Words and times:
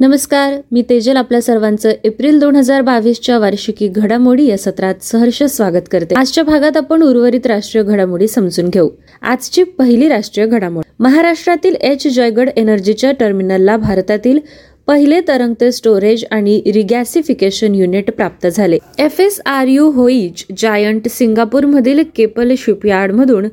नमस्कार 0.00 0.54
मी 0.72 0.82
तेजल 0.90 1.16
आपल्या 1.16 1.40
सर्वांचं 1.42 1.90
एप्रिल 2.04 2.38
दोन 2.40 2.56
हजार 2.56 2.82
बावीसच्या 2.82 3.38
वार्षिकी 3.38 3.88
घडामोडी 3.88 4.44
या 4.46 4.56
सत्रात 4.58 5.02
सहर्ष 5.04 5.42
स्वागत 5.42 5.88
करते. 5.90 6.14
आजच्या 6.14 6.44
भागात 6.44 6.76
आपण 6.76 7.02
उर्वरित 7.02 7.46
राष्ट्रीय 7.46 7.84
घडामोडी 7.84 8.28
समजून 8.28 8.68
घेऊ. 8.68 8.88
आजची 9.22 9.62
पहिली 9.62 10.08
राष्ट्रीय 10.08 10.46
घडामोड. 10.46 10.84
महाराष्ट्रातील 10.98 11.74
एच 11.74 12.06
जयगड 12.08 12.50
एनर्जीच्या 12.56 13.10
टर्मिनलला 13.12 13.76
भारतातील 13.76 14.38
पहिले 14.86 15.20
तरंगते 15.28 15.70
स्टोरेज 15.72 16.24
आणि 16.30 16.60
रिगॅसिफिकेशन 16.66 17.74
युनिट 17.74 18.10
प्राप्त 18.10 18.46
झाले. 18.46 18.78
F 18.98 19.20
S 19.20 19.40
R 19.46 19.66
U 19.66 19.90
Hoegh 19.90 20.44
Giant 20.58 21.08
सिंगापूरमधील 21.08 22.02
Keppel 22.16 22.54
शिपयार्डमधून 22.58 23.48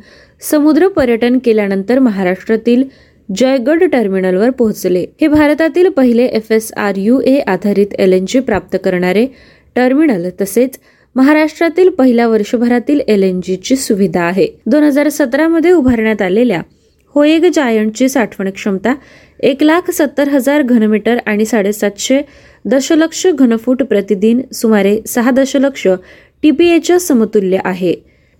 समुद्र 0.52 0.88
पर्यटन 0.88 1.38
केल्यानंतर 1.38 2.00
महाराष्ट्रातील 2.00 2.84
जयगड 3.30 3.84
टर्मिनलवर 3.84 4.50
पोहोचले. 4.50 5.05
हे 5.21 5.27
भारतातील 5.27 5.89
पहिले 5.89 6.26
एफ 6.26 6.52
एस 6.52 6.71
आर 6.77 6.98
यू 6.98 7.20
ए 7.21 7.38
आधारित 7.39 7.94
एल 8.00 8.14
एन 8.14 8.26
जी 8.27 8.40
प्राप्त 8.40 8.77
करणारे 8.84 9.26
टर्मिनल 9.76 10.30
तसेच 10.41 10.80
महाराष्ट्रातील 11.16 11.90
पहिल्या 11.90 12.27
वर्षभरातील 12.27 13.02
एल 13.08 13.23
एन 13.23 13.40
जीची 13.44 13.76
सुविधा 13.76 14.21
आहे. 14.21 14.48
दोन 14.66 14.84
हजार 14.84 15.09
सतरामध्ये 15.09 15.71
उभारण्यात 15.71 16.21
आलेल्या 16.21 16.62
होएग 17.16 17.45
जायंटची 17.54 18.09
साठवण 18.09 18.49
क्षमता 18.49 18.94
एक 19.40 19.63
लाख 19.63 19.90
सत्तर 19.91 20.27
हजार 20.27 20.62
घनमीटर 20.62 21.18
आणि 21.26 21.46
साडेसातशे 21.46 22.20
दशलक्ष 22.66 23.26
घनफूट 23.27 23.84
प्रतिदिन 23.84 24.41
सुमारे 24.54 24.99
सहा 25.07 25.32
दशलक्ष 25.32 25.88
टीपीएच्या 26.44 26.99
समतुल्य 26.99 27.59
आहे. 27.66 27.94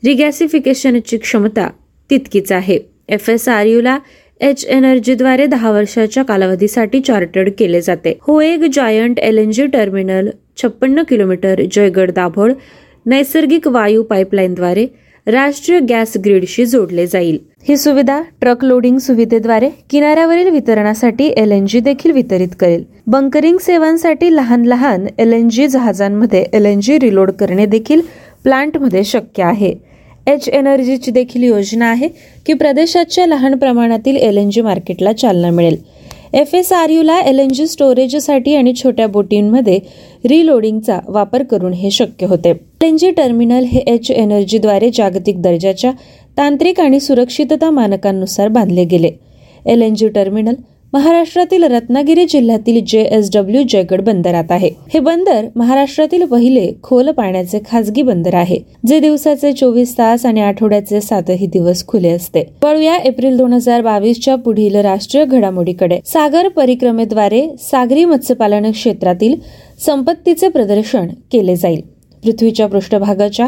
रिगॅसिफिकेशनची 0.04 1.17
क्षमता 1.17 1.70
तितकीच 2.09 2.52
आहे. 2.52 2.80
एफ 3.09 3.30
एस 3.30 3.48
आर 3.50 3.66
यूला 3.66 3.98
एच 4.41 4.66
एनर्जीद्वारे 4.66 5.46
दहा 5.46 5.72
वर्षाच्या 5.72 6.23
कालावधीसाठी 6.23 7.00
चार्टर्ड 7.00 7.50
केले 7.59 7.82
जाते. 7.82 8.18
Hoegh 8.22 8.66
Giant 8.73 9.20
L 9.20 9.38
N 9.38 9.52
G 9.52 9.66
terminal 9.66 10.30
छप्पन्न 10.62 11.04
किलोमीटर 11.04 11.62
जयगड 11.72 12.11
दाभोळ 12.11 12.52
नैसर्गिक 13.06 13.67
वायू 13.67 14.03
पाईपलाईनद्वारे 14.03 14.86
राष्ट्रीय 15.28 15.80
गॅस 15.80 16.14
ग्रीडशी 16.26 16.66
जोडले 16.66 17.06
जाईल. 17.08 17.38
ही 17.67 17.78
सुविधा 17.78 18.22
ट्रक 18.42 18.64
लोडिंग 18.66 18.98
सुविधेद्वारे 18.98 19.70
किनाऱ्यावरील 19.89 20.50
वितरणासाठी 20.50 21.28
एल 21.38 21.52
एन 21.52 21.66
जी 21.66 21.80
देखील 21.80 22.11
वितरित 22.11 22.56
करेल. 22.59 22.83
बंकरिंग 23.08 23.58
सेवांसाठी 23.58 24.36
लहान 24.36 24.66
लहान 24.66 25.08
एल 25.20 25.33
एन 25.33 25.50
जी 25.50 25.67
जहाजांमध्ये 25.67 26.45
एल 26.54 26.66
एन 26.66 26.80
जी 26.80 27.00
रिलोड 27.00 27.31
करणे 27.31 27.66
देखील 27.66 28.02
प्लांटमध्ये 28.44 29.04
शक्य 29.04 29.44
आहे. 29.44 29.73
एच 30.28 30.47
एनर्जीची 30.50 31.11
देखील 31.11 31.44
योजना 31.44 31.89
आहे 31.89 32.08
की 32.45 32.53
प्रदेशाच्या 32.53 33.25
लहान 33.28 33.58
प्रमाणातील 33.58 34.16
एल 34.16 34.38
एन 34.38 34.50
जी 34.50 34.61
मार्केटला 34.61 35.14
चालना 35.14 35.50
मिळेल. 35.50 35.78
एफ 36.33 36.53
एस 36.56 36.72
आर 36.73 36.89
यूला 36.89 37.20
एल 37.20 37.39
एन 37.39 37.50
जी 37.50 37.67
स्टोरेजसाठी 37.67 38.55
आणि 38.55 38.73
छोट्या 38.75 39.08
बोटींमध्ये 39.08 39.80
रिलोडिंगचा 40.30 41.00
वापर 41.08 41.44
करून 41.44 41.73
हे 41.73 41.92
शक्य 41.92 42.25
होते. 42.25 42.50
एल 42.50 42.88
एन 42.88 42.98
जी 42.98 43.11
टर्मिनल 43.11 43.64
हे 43.64 43.83
एच 43.88 44.11
एनर्जीद्वारे 44.11 44.89
जागतिक 44.94 45.42
दर्जाच्या 45.42 45.92
तांत्रिक 46.38 46.80
आणि 46.80 47.00
सुरक्षितता 47.00 47.70
मानकांनुसार 47.72 48.48
बांधले 48.48 48.83
गेले. 48.83 49.11
एल 49.66 49.81
एन 49.81 49.95
जी 49.95 50.08
टर्मिनल 50.08 50.55
महाराष्ट्रातील 50.93 51.63
रत्नागिरी 51.63 52.25
जिल्ह्यातील 52.25 52.80
जे 52.88 53.02
एस 53.11 53.30
डब्ल्यू 53.33 53.61
जयगड 53.69 54.02
बंदरात 54.02 54.52
आहे. 54.52 54.69
हे 54.93 54.99
बंदर 54.99 55.45
महाराष्ट्रातील 55.55 56.23
पहिले 56.25 56.71
खोल 56.83 57.11
पाण्याचे 57.11 57.59
खासगी 57.71 58.02
बंदर 58.02 58.33
आहे 58.33 58.59
जे 58.88 58.99
दिवसाचे 58.99 59.52
चोवीस 59.53 59.97
तास 59.97 60.25
आणि 60.25 60.41
आठवड्याचे 60.41 61.02
सातही 61.02 61.47
दिवस 61.47 61.85
खुले 61.88 62.09
असते. 62.09 62.43
वळूया 62.63 62.95
एप्रिल 62.95 63.38
दोन 63.38 63.53
हजार 63.53 63.81
बावीसच्या 63.81 64.35
पुढील 64.35 64.75
राष्ट्रीय 64.75 65.25
घडामोडीकडे. 65.25 65.99
सागर 66.05 66.47
परिक्रमेद्वारे 66.47 67.47
सागरी 67.61 68.05
मत्स्यपालन 68.05 68.71
क्षेत्रातील 68.71 69.35
संपत्तीचे 69.85 70.47
प्रदर्शन 70.47 71.08
केले 71.31 71.55
जाईल. 71.55 71.81
पृथ्वीच्या 72.23 72.67
पृष्ठभागाच्या 72.67 73.47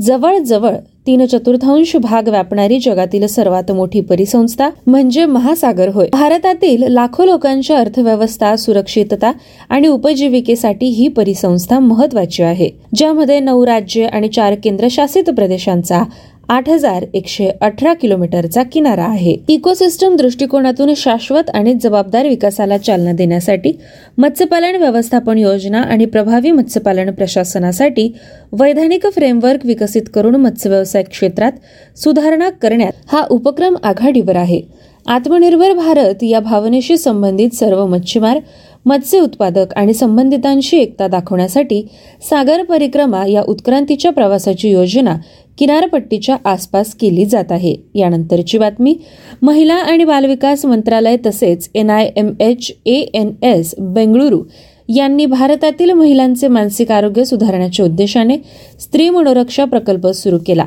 जवळजवळ 0.00 0.74
तीन 1.06 1.24
चतुर्थांश 1.26 1.96
भाग 1.96 2.28
व्यापणारी 2.28 2.78
जगातील 2.78 3.26
सर्वात 3.26 3.70
मोठी 3.72 4.00
परिसंस्था 4.00 4.68
म्हणजे 4.86 5.24
महासागर 5.24 5.88
होय. 5.88 6.06
भारतातील 6.12 6.82
लाखो 6.88 7.24
लोकांच्या 7.24 7.78
अर्थव्यवस्था 7.78 8.56
सुरक्षितता 8.56 9.32
आणि 9.68 9.88
उपजीविकेसाठी 9.88 10.86
ही 10.86 11.08
परिसंस्था 11.08 11.78
महत्वाची 11.78 12.42
आहे 12.42 12.70
ज्यामध्ये 12.94 13.40
नऊ 13.40 13.66
राज्य 13.66 14.04
आणि 14.04 14.28
चार 14.28 14.54
केंद्रशासित 14.54 15.30
प्रदेशांचा 15.30 16.02
आठ 16.50 16.68
हजार 16.68 17.04
एकशे 17.14 17.48
अठरा 17.60 17.92
किलोमीटरचा 17.94 18.62
किनारा 18.62 19.04
आहे. 19.04 19.36
इकोसिस्टम 19.48 20.16
दृष्टिकोनातून 20.16 20.92
शाश्वत 20.96 21.50
आणि 21.50 21.74
जबाबदार 21.74 22.28
विकासाला 22.28 22.78
चालना 22.78 23.12
देण्यासाठी 23.12 23.72
मत्स्यपालन 24.18 24.76
व्यवस्थापन 24.76 25.38
योजना 25.38 25.82
आणि 25.82 26.04
प्रभावी 26.04 26.50
मत्स्यपालन 26.50 27.10
प्रशासनासाठी 27.10 28.10
वैधानिक 28.52 29.06
फ्रेमवर्क 29.06 29.66
विकसित 29.66 30.10
करून 30.14 30.36
मत्स्यव्यवसाय 30.36 31.02
क्षेत्रात 31.02 31.98
सुधारणा 31.98 32.50
करण्यात 32.50 32.92
हा 33.12 33.24
उपक्रम 33.30 33.76
आघाडीवर 33.84 34.36
आहे. 34.36 34.62
आत्मनिर्भर 35.06 35.72
भारत 35.72 36.22
या 36.22 36.40
भावनेशी 36.40 36.96
संबंधित 36.96 37.50
सर्व 37.50 37.86
मच्छीमार 37.86 38.38
मत्स्य 38.86 39.18
उत्पादक 39.20 39.74
आणि 39.76 39.94
संबंधितांशी 39.94 40.76
एकता 40.76 41.06
दाखवण्यासाठी 41.08 41.82
सागर 42.30 42.62
परिक्रमा 42.62 43.26
या 43.26 43.42
उत्क्रांतीच्या 43.48 44.10
प्रवासाची 44.10 44.70
योजना 44.70 45.16
किनारपट्टीच्या 45.58 46.36
आसपास 46.44 46.94
केली 46.94 47.24
जात 47.24 47.50
आहे. 47.50 47.74
यानंतरची 47.94 48.58
बातमी 48.58 48.94
महिला 49.42 49.74
आणि 49.74 50.04
बालविकास 50.04 50.64
मंत्रालय 50.64 51.16
तसेच 51.26 51.70
N 51.74 51.90
I 51.90 52.10
M 52.16 52.32
H 52.40 52.70
A 52.86 52.94
N 52.94 53.32
S 53.42 53.74
Bengaluru 53.78 54.42
यांनी 54.88 55.26
भारतातील 55.26 55.90
महिलांचे 55.90 56.48
मानसिक 56.48 56.90
आरोग्य 56.92 57.24
सुधारण्याच्या 57.24 57.84
उद्देशाने 57.86 58.36
स्त्री 58.80 59.10
मनोरक्षा 59.10 59.64
प्रकल्प 59.64 60.06
सुरू 60.06 60.38
केला. 60.46 60.64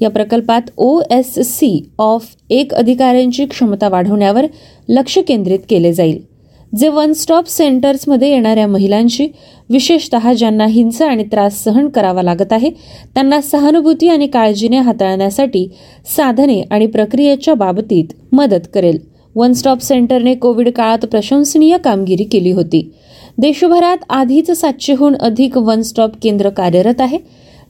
या 0.00 0.10
प्रकल्पात 0.10 0.70
ओ 0.76 1.00
एस 1.10 1.34
सी 1.44 1.90
ऑफ 1.98 2.26
एक 2.50 2.74
अधिकाऱ्यांची 2.74 3.46
क्षमता 3.46 3.88
वाढवण्यावर 3.88 4.46
लक्ष 4.88 5.18
केंद्रित 5.18 5.58
केले 5.68 5.92
जाईल. 5.92 6.33
जे 6.78 6.88
वन 6.88 7.12
स्टॉप 7.12 7.48
सेंटर्समध्ये 7.48 8.30
येणाऱ्या 8.30 8.66
महिलांची 8.66 9.28
विशेषतः 9.70 10.32
ज्यांना 10.32 10.66
हिंसा 10.66 11.06
आणि 11.06 11.24
त्रास 11.24 11.64
सहन 11.64 11.88
करावा 11.88 12.22
लागत 12.22 12.52
आहे 12.52 12.70
त्यांना 13.14 13.40
सहानुभूती 13.40 14.08
आणि 14.08 14.26
काळजीने 14.26 14.78
हाताळण्यासाठी 14.78 15.68
साधने 16.16 16.60
आणि 16.60 16.86
प्रक्रियेच्या 16.86 17.54
बाबतीत 17.54 18.04
मदत 18.32 18.66
करेल. 18.74 18.98
वन 19.34 19.52
स्टॉप 19.52 19.80
सेंटरने 19.80 20.34
कोविड 20.34 20.70
काळात 20.70 20.98
प्रशंसनीय 20.98 21.78
कामगिरी 21.78 22.24
केली 22.24 22.50
होती. 22.50 22.90
देशभरात 23.38 23.96
आधीच 24.10 24.50
सातशेहून 24.50 25.14
अधिक 25.14 25.56
वन 25.58 25.82
स्टॉप 25.82 26.10
केंद्र 26.22 26.48
कार्यरत 26.48 27.00
आहे. 27.00 27.18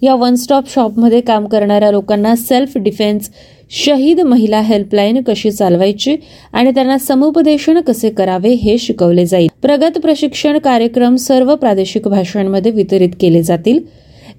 या 0.02 0.14
वन 0.14 0.34
स्टॉप 0.34 0.64
शॉपमध्ये 0.74 1.20
काम 1.20 1.46
करणाऱ्या 1.46 1.90
लोकांना 1.90 2.36
सेल्फ 2.36 2.78
डिफेन्स 2.78 3.30
शहीद 3.74 4.20
महिला 4.20 4.60
हेल्पलाईन 4.60 5.20
कशी 5.26 5.50
चालवायची 5.50 6.16
आणि 6.52 6.70
त्यांना 6.70 6.98
समुपदेशन 6.98 7.80
कसे 7.80 8.10
करावे 8.10 8.50
हे 8.52 8.76
शिकवले 8.78 9.24
जाईल. 9.26 9.48
प्रगत 9.62 9.98
प्रशिक्षण 9.98 10.58
कार्यक्रम 10.58 11.16
सर्व 11.16 11.54
प्रादेशिक 11.54 12.06
भाषांमध्ये 12.08 12.72
वितरित 12.72 13.16
केले 13.20 13.42
जातील. 13.42 13.80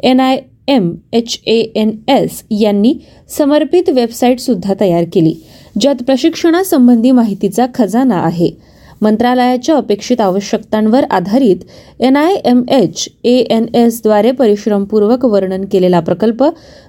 N 0.04 0.20
I 0.20 0.40
M 0.68 0.92
H 1.14 1.38
A 1.46 1.58
N 1.76 1.92
S 2.08 2.42
यांनी 2.52 2.94
समर्पित 3.38 3.90
वेबसाईट 3.90 4.40
सुद्धा 4.40 4.74
तयार 4.80 5.04
केली 5.14 5.34
ज्यात 5.82 6.04
प्रशिक्षणासंबंधी 6.04 7.12
माहितीचा 7.12 7.66
खजाना 7.76 8.20
आहे. 8.20 8.50
मंत्रालयाच्या 9.02 9.76
अपेक्षित 9.76 10.22
आवश्यकतांवर 10.22 11.04
आधारित 11.12 11.64
N 12.00 12.18
I 12.18 12.36
M 12.46 12.64
H 12.70 13.08
A 13.24 13.38
N 13.50 13.66
एसद्वारे 13.76 14.32
परिश्रमपूर्वक 14.32 15.26
वर्णन 15.26 15.66
केलेला 15.66 16.00
प्रकल्प 16.00 16.44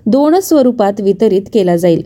दोन 0.06 0.38
स्वरूपात 0.40 1.00
वितरित 1.00 1.48
केला 1.54 1.76
जाईल. 1.76 2.02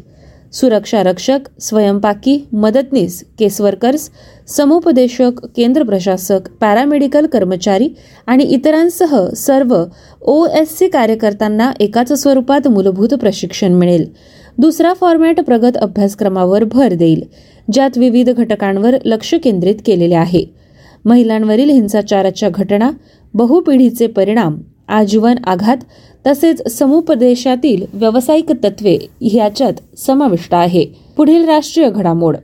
सुरक्षा 0.52 1.02
रक्षक 1.02 1.38
स्वयंपाकी 1.60 2.48
मदतनीस 2.52 3.24
केसवर्कर्स 3.38 4.10
समुपदेशक 4.48 5.46
केंद्र 5.56 5.82
प्रशासक 5.82 6.48
पॅरामेडिकल 6.60 7.26
कर्मचारी 7.26 7.88
आणि 8.26 8.44
इतरांसह 8.44 9.28
सर्व 9.36 9.84
ओ 10.20 10.46
एस 10.46 10.76
सी 10.78 10.88
कार्यकर्त्यांना 10.88 11.70
एकाच 11.80 12.12
स्वरूपात 12.12 12.68
मूलभूत 12.68 13.14
प्रशिक्षण 13.14 13.72
मिळेल. 13.72 14.04
दुसरा 14.58 14.92
फॉर्मॅट 14.92 15.40
प्रगत 15.40 15.76
अभ्यासक्रमावर 15.76 16.64
भर 16.64 16.94
देईल 16.94 17.22
ज्यात 17.72 17.98
विविध 17.98 18.30
घटकांवर 18.30 18.96
लक्ष 19.04 19.34
केंद्रित 19.34 19.76
केलेले 19.86 20.14
आहे. 20.14 20.44
महिलांवरील 21.04 21.70
हिंसाचाराच्या 21.70 22.48
घटना 22.48 22.90
बहुपिढीचे 23.34 24.06
परिणाम 24.06 24.58
आजीवन 24.88 25.34
आघात 25.44 25.76
तसेच 26.26 26.62
समुपदेशातील 26.68 27.84
व्यावसायिक 27.92 28.52
तत्वे 28.52 28.96
ह्याच्यात 29.20 29.98
समाविष्ट 29.98 30.54
आहे. 30.54 30.84
पुढील 31.16 31.44
राष्ट्रीय 31.44 31.90
घडामोड. 31.90 32.36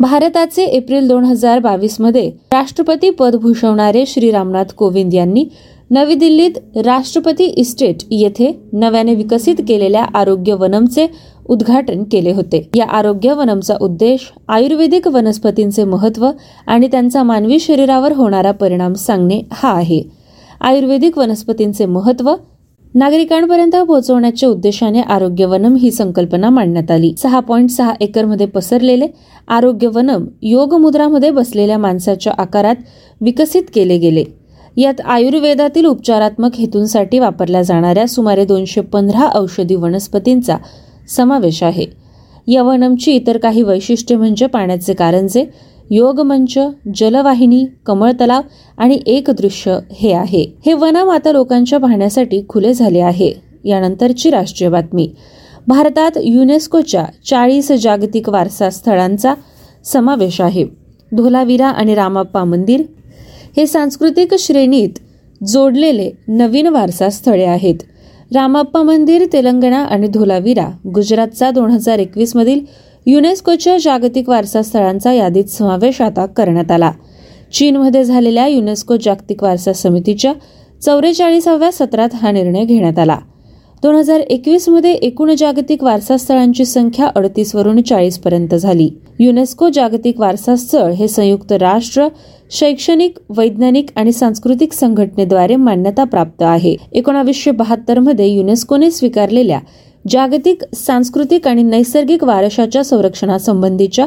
भारताचे 0.00 0.64
एप्रिल 0.64 1.08
दोन 1.08 1.24
हजार 1.24 1.58
बावीसमध्ये 1.58 2.30
राष्ट्रपती 2.52 3.10
पद 3.10 3.36
भूषवणारे 3.36 4.04
श्री 4.06 4.30
रामनाथ 4.30 4.72
कोविंद 4.76 5.14
यांनी 5.14 5.44
नवी 5.90 6.14
दिल्लीत 6.14 6.58
राष्ट्रपती 6.84 7.44
इस्टेट 7.44 8.02
येथे 8.10 8.50
नव्याने 8.72 9.14
विकसित 9.14 9.54
केलेल्या 9.68 10.02
आरोग्य 10.14 10.54
वनमचे 10.54 11.06
उद्घाटन 11.46 12.02
केले 12.02 12.32
होते. 12.32 12.68
या 12.76 12.86
आरोग्य 12.88 13.32
वनमचा 13.32 13.74
उद्देश 13.80 14.30
आयुर्वेदिक 14.48 15.08
वनस्पतींचे 15.08 15.84
महत्त्व 15.84 16.30
आणि 16.66 16.88
त्यांचा 16.88 17.22
मानवी 17.22 17.58
शरीरावर 17.58 18.12
होणारा 18.12 18.52
परिणाम 18.52 18.92
सांगणे 18.92 19.40
हा 19.52 19.72
आहे. 19.72 20.02
आयुर्वेदिक 20.60 21.18
वनस्पतींचे 21.18 21.86
महत्त्व 21.86 22.34
नागरिकांपर्यंत 22.94 23.74
पोहोचवण्याच्या 23.76 24.48
उद्देशाने 24.48 25.00
आरोग्य 25.00 25.44
वनम 25.44 25.76
ही 25.76 25.90
संकल्पना 25.90 26.48
मांडण्यात 26.50 26.90
आली. 26.90 27.12
सहा 27.18 27.40
पॉईंट 27.40 27.70
सहा 27.70 27.92
एकरमध्ये 28.00 28.46
पसरलेले 28.46 29.06
आरोग्य 29.48 29.88
वनम 29.94 30.26
योग 30.42 30.74
मुद्रामध्ये 30.74 31.30
बसलेल्या 31.30 31.78
माणसाच्या 31.78 32.32
आकारात 32.38 32.76
विकसित 33.20 33.62
केले 33.74 33.98
गेले. 33.98 34.24
यात 34.76 35.00
आयुर्वेदातील 35.00 35.84
उपचारात्मक 35.84 36.56
हेतूंसाठी 36.56 37.18
वापरल्या 37.18 37.62
जाणाऱ्या 37.62 38.06
सुमारे 38.06 38.44
दोनशे 38.44 38.80
पंधरा 38.80 39.28
औषधी 39.34 39.74
वनस्पतींचा 39.74 40.56
समावेश 41.08 41.62
आहे. 41.62 41.86
या 42.46 42.62
वनमची 42.62 43.12
इतर 43.12 43.38
काही 43.38 43.62
वैशिष्ट्ये 43.62 44.16
म्हणजे 44.16 44.46
पाण्याचे 44.46 44.94
कारंजे 44.94 45.44
योगमंच 45.92 46.58
जलवाहिनी 46.94 47.64
कमळ 47.86 48.12
तलाव 48.20 48.42
आणि 48.78 48.98
एक 49.06 49.30
दृश्य 49.30 49.78
हे 49.92 50.12
आहे. 50.12 50.44
हे 50.66 50.72
वनम 50.72 51.10
आता 51.10 51.32
लोकांच्या 51.32 51.78
पाहण्यासाठी 51.78 52.42
खुले 52.48 52.74
झाले 52.74 53.00
आहे. 53.00 53.32
यानंतरची 53.64 54.30
राष्ट्रीय 54.30 54.70
बातमी. 54.70 55.08
भारतात 55.68 56.10
युनेस्कोच्या 56.22 57.04
चाळीस 57.26 57.72
जागतिक 57.72 58.28
वारसा 58.28 58.70
स्थळांचा 58.70 59.34
समावेश 59.84 60.40
आहे. 60.40 60.64
धोलावीरा 61.12 61.68
आणि 61.68 61.94
रामाप्पा 61.94 62.44
मंदिर 62.44 62.82
हे 63.56 63.66
सांस्कृतिक 63.66 64.34
श्रेणीत 64.34 64.98
जोडलेले 65.46 66.10
नवीन 66.28 66.66
वारसा 66.66 67.08
स्थळे 67.08 67.44
आहेत. 67.44 67.74
रामाप्पा 68.34 68.82
मंदिर 68.82 69.26
तेलंगणा 69.32 69.78
आणि 69.78 70.08
धोलावीरा 70.08 70.68
गुजरातचा 70.94 71.50
दोन 71.50 71.70
हजार 71.70 71.98
एकवीस 71.98 72.36
मधील 72.36 72.60
युनेस्कोच्या 73.06 73.76
जागतिक 73.78 74.28
वारसा 74.28 74.62
स्थळांचा 74.62 75.12
यादीत 75.12 75.44
समावेश 75.44 76.00
आता 76.00 76.26
करण्यात 76.26 76.70
आला. 76.70 76.92
चीनमध्ये 77.52 78.04
झालेल्या 78.04 78.46
युनेस्को 78.46 78.96
जागतिक 78.96 79.42
वारसा 79.42 79.72
समितीच्या 79.72 80.32
चौवेचाळीसाव्या 80.82 81.72
सत्रात 81.72 82.08
हा 82.14 82.30
निर्णय 82.30 82.64
घेण्यात 82.64 82.98
आला. 82.98 83.18
दोन 83.82 83.94
हजार 83.94 84.20
एकवीसमध्ये 84.20 84.92
एकूण 84.92 85.34
जागतिक 85.38 85.82
वारसा 85.84 86.16
स्थळांची 86.16 86.64
संख्या 86.64 87.10
अडतीसवरून 87.16 87.82
चाळीसपर्यंत 87.82 88.54
झाली. 88.54 88.90
युनेस्को 89.18 89.68
जागतिक 89.68 90.20
वारसा 90.20 90.56
स्थळ 90.56 90.92
हे 90.92 91.08
संयुक्त 91.08 91.52
राष्ट्र 91.52 92.08
शैक्षणिक 92.50 93.18
वैज्ञानिक 93.28 93.86
आणि 93.96 94.12
सांस्कृतिक 94.12 94.72
संघटनेद्वारे 94.72 95.56
मान्यता 95.56 96.04
प्राप्त 96.04 96.42
आहे. 96.42 96.76
एकोणावीसशे 96.92 97.50
बहात्तरमध्ये 97.50 98.26
युनेस्कोने 98.26 98.90
स्वीकारलेल्या 98.90 99.60
जागतिक 100.04 100.62
सांस्कृतिक 100.74 101.46
आणि 101.48 101.62
नैसर्गिक 101.62 102.24
वारशाच्या 102.24 102.82
संरक्षणासंबंधीच्या 102.84 104.06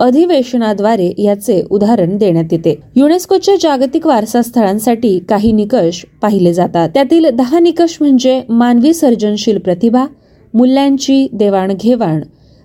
अधिवेशनाद्वारे 0.00 1.12
याचे 1.18 1.62
उदाहरण 1.70 2.16
देण्यात 2.18 2.52
येते. 2.52 2.74
युनेस्कोच्या 2.96 3.54
जागतिक 3.62 4.06
वारसा 4.06 4.42
स्थळांसाठी 4.42 5.18
काही 5.28 5.52
निकष 5.52 6.04
पाहिले 6.22 6.52
जातात. 6.54 6.88
त्यातील 6.94 7.28
दहा 7.30 7.58
निकष 7.58 7.96
म्हणजे 8.00 8.40
मानवी 8.48 8.94
सर्जनशील 8.94 9.58
प्रतिभा 9.58 10.04
मूल्यांची 10.54 11.26
देवाणघेवाण 11.32 12.22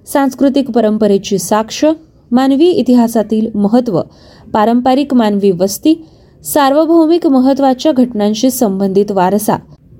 सांस्कृतिक 0.08 0.72
परंपरेची 0.72 1.38
साक्ष 1.38 1.86
मानवी 2.32 2.70
इतिहासातील 2.70 3.50
महत्त्व 3.56 4.02
पारंपरिक 4.54 5.14
मानवी 5.14 5.52
वस्ती 5.52 5.94
सार्वभौमिक 6.44 7.28
महत्त्वाच्या 7.28 7.92
घटनांशी 7.92 8.50
संबंधित 8.52 9.12
वारसा 9.12 9.58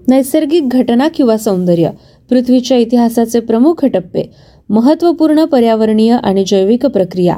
नैसर्गिक 0.08 0.68
घटना 0.68 1.08
किंवा 1.08 1.38
सौंदर्य 1.38 1.90
पृथ्वीच्या 2.32 2.78
इतिहासाचे 2.78 3.40
प्रमुख 3.40 3.86
टप्पे 3.86 4.24
महत्त्वपूर्ण 4.70 5.46
पर्यावरणीय 5.46 6.18
आणि 6.24 6.44
जैविक 6.48 6.86
प्रक्रिया 6.86 7.36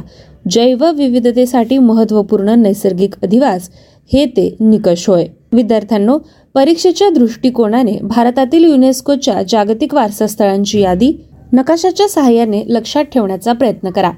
जैवविविधतेसाठी 0.50 1.78
महत्त्वपूर्ण 1.78 2.46
महत्त्वपूर्ण 2.46 2.50
नैसर्गिक 2.50 3.14
अधिवास 3.24 3.70
हे 4.14 4.26
ते 4.26 4.56
निकष 4.60 5.10
होय. 5.10 5.26
विद्यार्थ्यांनो 5.52 6.18
परीक्षेच्या 6.54 7.10
दृष्टिकोनाने 7.10 8.00
भारतातील 8.02 8.64
युनेस्कोच्या 8.64 9.42
जागतिक 9.50 9.94
वारसास्थळांची 9.94 10.82
यादी 10.82 11.14
नकाशाच्या 11.54 12.08
सहाय्याने 12.08 12.64
लक्षात 12.68 13.04
ठेवण्याचा 13.04 13.54
प्रयत्न 13.54 13.90
करा. 13.90 14.12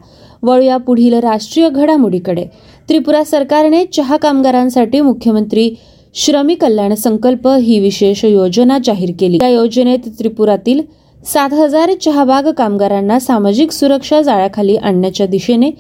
वळूया 0.44 0.77
पुढील 0.77 1.13
राष्ट्रीय 1.13 1.69
घडामोडीकडे. 1.69 2.45
त्रिपुरा 2.89 3.24
सरकारने 3.24 3.86
चहा 3.86 4.18
कामगारांसाठी 4.18 5.01
मुख्यमंत्री 5.01 5.72
श्रमिक 6.16 6.62
कल्याण 6.62 6.94
संकल्प 6.94 7.48
ही 7.48 7.80
विशेष 7.80 8.24
योजना 8.26 8.78
जाहीर 8.84 9.12
केली. 9.20 9.38
या 9.42 9.48
योजनेत 9.50 10.08
त्रिपुरातील 10.20 10.82
सात 11.26 11.54
हजार 11.54 11.92
चहाबाग 12.02 12.52
कामगारांना 12.52 13.20
सामाजिक 13.20 13.72
सुरक्षा 13.72 14.22
जाळ्याखाली 14.22 14.76
आणण्याच्या 14.76 15.28
दिशेने 15.28 15.72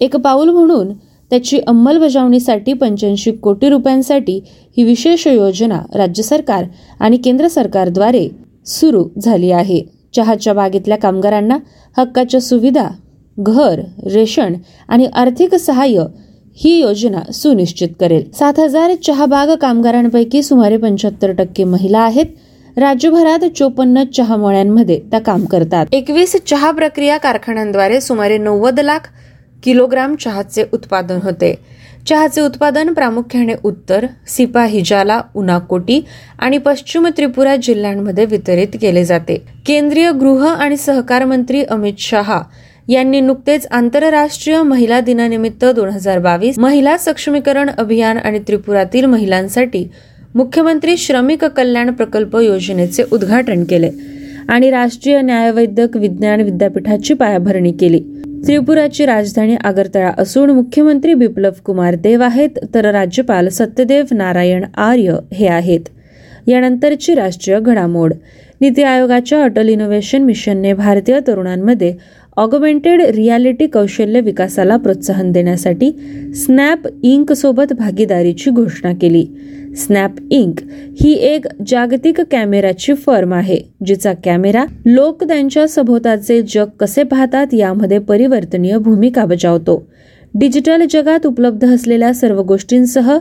एक 0.00 0.16
पाऊल 0.16 0.48
म्हणून 0.48 0.92
त्याची 1.30 1.58
अंमलबजावणीसाठी 1.66 2.72
पंच्याऐंशी 2.72 3.32
कोटी 3.32 3.68
रुपयांसाठी 3.68 4.40
ही 4.76 4.82
विशेष 4.84 5.26
योजना 5.26 5.80
राज्य 5.94 6.22
सरकार 6.22 6.64
आणि 7.00 7.16
केंद्र 7.16 7.48
सरकारद्वारे 7.48 8.28
सुरू 8.66 9.04
झाली 9.22 9.50
आहे. 9.50 9.82
चहाच्या 10.16 10.52
बागेतल्या 10.52 10.98
कामगारांना 10.98 11.58
हक्काच्या 11.98 12.40
सुविधा 12.40 12.88
घर 13.38 13.80
रेशन 14.12 14.54
आणि 14.88 15.06
आर्थिक 15.14 15.54
सहाय्य 15.54 16.04
ही 16.56 16.80
योजना 16.80 17.32
सुनिश्चित 17.32 17.88
करेल. 18.00 18.30
सात 18.38 18.60
हजार 18.60 18.94
चहाबाग 18.94 19.54
कामगारांपैकी 19.56 20.42
सुमारे 20.42 20.76
पंच्याहत्तर 20.76 21.32
टक्के 21.32 21.64
महिला 21.64 22.00
आहेत. 22.00 22.26
राज्यभरात 22.76 23.44
चोपन्न 23.56 24.04
चहामळ्यांमध्ये 24.04 25.00
त्या 25.10 25.20
काम 25.20 25.44
करतात. 25.44 25.86
एकवीस 25.92 26.36
चहा 26.46 26.70
प्रक्रिया 26.70 27.18
कारखान्यांद्वारे 27.18 28.00
सुमारे 28.00 28.38
नव्वद 28.38 28.80
लाख 28.80 29.08
किलोग्राम 29.62 30.14
चहाचे 30.14 30.64
उत्पादन 30.72 31.18
होते. 31.22 31.54
चहाचे 32.08 32.40
उत्पादन 32.40 32.92
प्रामुख्याने 32.92 33.52
उत्तर 33.64 34.06
सिपाहिजाला 34.26 35.20
उनाकोटी 35.36 36.04
आणि 36.38 36.58
पश्चिम 36.58 37.08
त्रिपुरा 37.16 37.56
जिल्ह्यांमध्ये 37.56 38.24
वितरित 38.24 38.68
केले 38.80 39.04
जाते. 39.04 39.42
केंद्रीय 39.66 40.10
गृह 40.10 40.48
आणि 40.48 40.76
सहकार 40.76 41.24
मंत्री 41.24 41.62
अमित 41.62 41.94
शहा 41.98 42.42
यांनी 42.88 43.20
नुकतेच 43.20 43.66
आंतरराष्ट्रीय 43.70 44.62
महिला 44.62 45.00
दिनानिमित्त 45.00 45.64
दोन 45.64 45.88
हजार 45.88 46.18
बावीस 46.18 46.58
महिला 46.58 46.96
सक्षमीकरण 46.98 47.70
अभियान 47.78 48.18
आणि 48.18 48.38
त्रिपुरातील 48.38 49.04
महिलांसाठी 49.04 49.86
मुख्यमंत्री 50.34 50.96
श्रमिक 50.96 51.44
कल्याण 51.44 51.90
प्रकल्प 51.90 52.36
योजनेचे 52.36 53.02
उद्घाटन 53.12 53.64
केले 53.64 53.90
आणि 54.48 54.70
राष्ट्रीय 54.70 55.20
न्यायवैद्यक 55.20 55.96
विज्ञान 55.96 56.40
विद्यापीठाची 56.40 57.14
पायाभरणी 57.14 57.72
केली. 57.72 58.00
त्रिपुराची 58.46 59.06
राजधानी 59.06 59.56
आगरतळा 59.64 60.10
असून 60.18 60.50
मुख्यमंत्री 60.50 61.14
बिप्लव 61.14 61.50
कुमार 61.64 61.94
देव 61.94 62.22
आहेत 62.22 62.58
तर 62.74 62.90
राज्यपाल 62.90 63.48
सत्यदेव 63.48 64.04
नारायण 64.12 64.64
आर्य 64.76 65.16
हे 65.32 65.46
आहेत. 65.46 65.80
यानंतरची 66.46 67.14
राष्ट्रीय 67.14 67.60
घडामोड. 67.60 68.12
नीती 68.60 68.82
आयोगाच्या 68.82 69.44
अटल 69.44 69.68
इनोव्हेशन 69.68 70.22
मिशनने 70.22 70.72
भारतीय 70.72 71.18
तरुणांमध्ये 71.26 71.94
ऑगमेंटेड 72.36 73.02
रियालिटी 73.02 73.66
कौशल्य 73.66 74.20
विकासाला 74.20 74.76
प्रोत्साहन 74.76 75.32
देण्यासाठी 75.32 75.90
स्नॅप 76.34 76.78
इंक 77.02 77.32
सोबत 77.32 77.72
भागीदारीची 77.72 78.50
घोषणा 78.50 78.92
केली. 78.92 79.26
स्नॅप 79.76 80.10
इंक 80.30 80.60
ही 81.00 81.12
एक 81.12 81.46
जागतिक 81.66 82.20
कॅमेराची 82.20 82.94
फर्म 82.94 83.34
आहे 83.34 83.60
जिचा 83.86 84.12
कॅमेरा 84.24 84.64
लोक 84.86 85.24
त्यांच्या 85.24 85.68
सभोवताचे 85.68 86.42
जग 86.42 86.66
कसे 86.80 87.02
पाहतात 87.02 87.46
यामध्ये 87.52 87.98
परिवर्तनीय 87.98 88.78
भूमिका 88.78 89.24
बजावतो. 89.24 89.86
डिजिटल 90.34 90.82
जगात 90.90 91.26
उपलब्ध 91.26 91.74
असलेल्या 91.74 92.14
सर्व 92.14 92.42
गोष्टींसह 92.42 93.18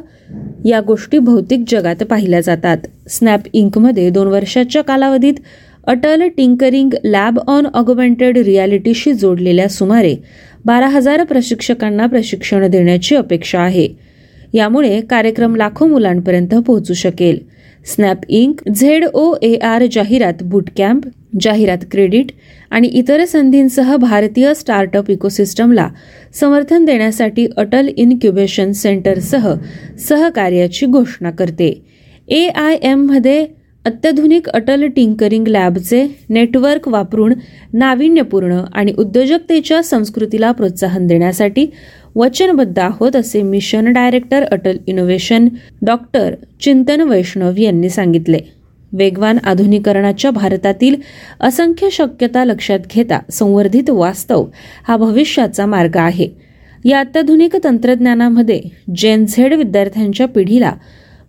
या 0.66 0.82
गोष्टी 0.82 1.20
भौतिक 1.20 1.64
जगात 1.68 2.04
पाहिल्या 2.04 2.42
जातात. 2.42 2.78
स्नॅप 3.10 3.42
इंकमध्ये 3.54 4.10
दोन 4.10 4.28
वर्षाच्या 4.28 4.82
कालावधीत 4.82 5.34
Atal 5.88 6.28
tinkering 6.28 6.94
lab 7.04 7.40
on 7.48 7.66
augmented 7.74 8.38
रियालिटीशी 8.38 9.14
जोडलेल्या 9.14 9.68
सुमारे 9.70 10.16
बारा 10.66 10.88
हजार 10.88 11.24
प्रशिक्षकांना 11.24 12.06
प्रशिक्षण 12.08 12.68
देण्याची 12.68 13.16
अपेक्षा 13.16 13.60
आहे. 13.60 13.88
यामुळे 14.54 15.00
कार्यक्रम 15.02 15.56
लाखो 15.56 15.88
मुलांपर्यंत 15.88 16.56
पोहोचू 16.56 16.94
शकेल. 16.94 17.40
Snap 17.86 18.26
ink 18.30 18.62
Z 18.70 19.06
O 19.14 19.34
A 19.42 19.56
R 19.58 19.86
जाहिरात 19.92 20.44
बूट 20.44 20.70
कॅम्प 20.78 21.08
जाहिरात 21.42 21.86
क्रेडिट 21.92 22.32
आणि 22.72 22.88
इतर 22.88 23.24
संधींसह 23.26 23.96
भारतीय 23.96 24.54
स्टार्टअप 24.54 25.10
इकोसिस्टमला 25.12 25.88
समर्थन 26.40 26.86
देण्यासाठी 26.86 27.48
अटल 27.58 27.88
इन्क्युबेशन 27.98 28.72
सेंटरसह 28.72 29.54
सहकार्याची 30.08 30.86
घोषणा 30.86 31.32
करते. 31.32 31.74
ए 32.28 32.48
आय 32.48 32.76
एममध्ये 32.82 33.46
अत्याधुनिक 33.86 34.48
अटल 34.50 34.88
टिंकरिंग 34.88 35.48
लॅबचे 35.48 36.06
नेटवर्क 36.30 36.88
वापरून 36.88 37.34
नाविन्यपूर्ण 37.74 38.60
आणि 38.74 38.94
उद्योजकतेच्या 38.98 39.82
संस्कृतीला 39.84 40.52
प्रोत्साहन 40.52 41.08
देण्यासाठी 41.08 41.66
वचनबद्ध 42.16 42.80
आहोत 42.80 43.16
असे 43.16 43.42
mission 43.42 43.92
director 43.94 44.44
Atal 44.44 44.78
innovation 44.88 45.48
doctor 45.82 46.34
Chintan 46.62 47.02
Vaishnav 47.02 47.58
यांनी 47.58 47.90
सांगितले. 47.90 48.40
वेगवान 48.92 49.38
आधुनिकरणाच्या 49.44 50.32
भारतातील 50.32 50.96
असंख्य 51.40 51.90
शक्यता 51.92 52.46
लक्षात 52.46 52.80
घेता 52.96 53.20
संवर्धित 53.32 53.90
वास्तव 53.90 54.46
हा 54.88 54.98
भविष्याचा 54.98 55.66
मार्ग 55.66 55.98
आहे. 55.98 56.28
या 56.86 57.00
अत्याधुनिक 57.00 57.56
तंत्रज्ञानामध्ये 57.64 58.62
जेन 58.96 59.26
झेड 59.26 59.54
विद्यार्थ्यांच्या 59.54 60.28
पिढीला 60.28 60.74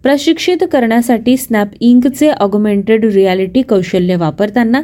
प्रशिक्षित 0.03 0.65
करण्यासाठी 0.73 1.37
स्नॅप 1.37 1.69
इंकचे 1.81 2.29
ऑगमेंटेड 2.31 3.05
रियालिटी 3.05 3.63
कौशल्य 3.63 4.17
वापरताना 4.17 4.83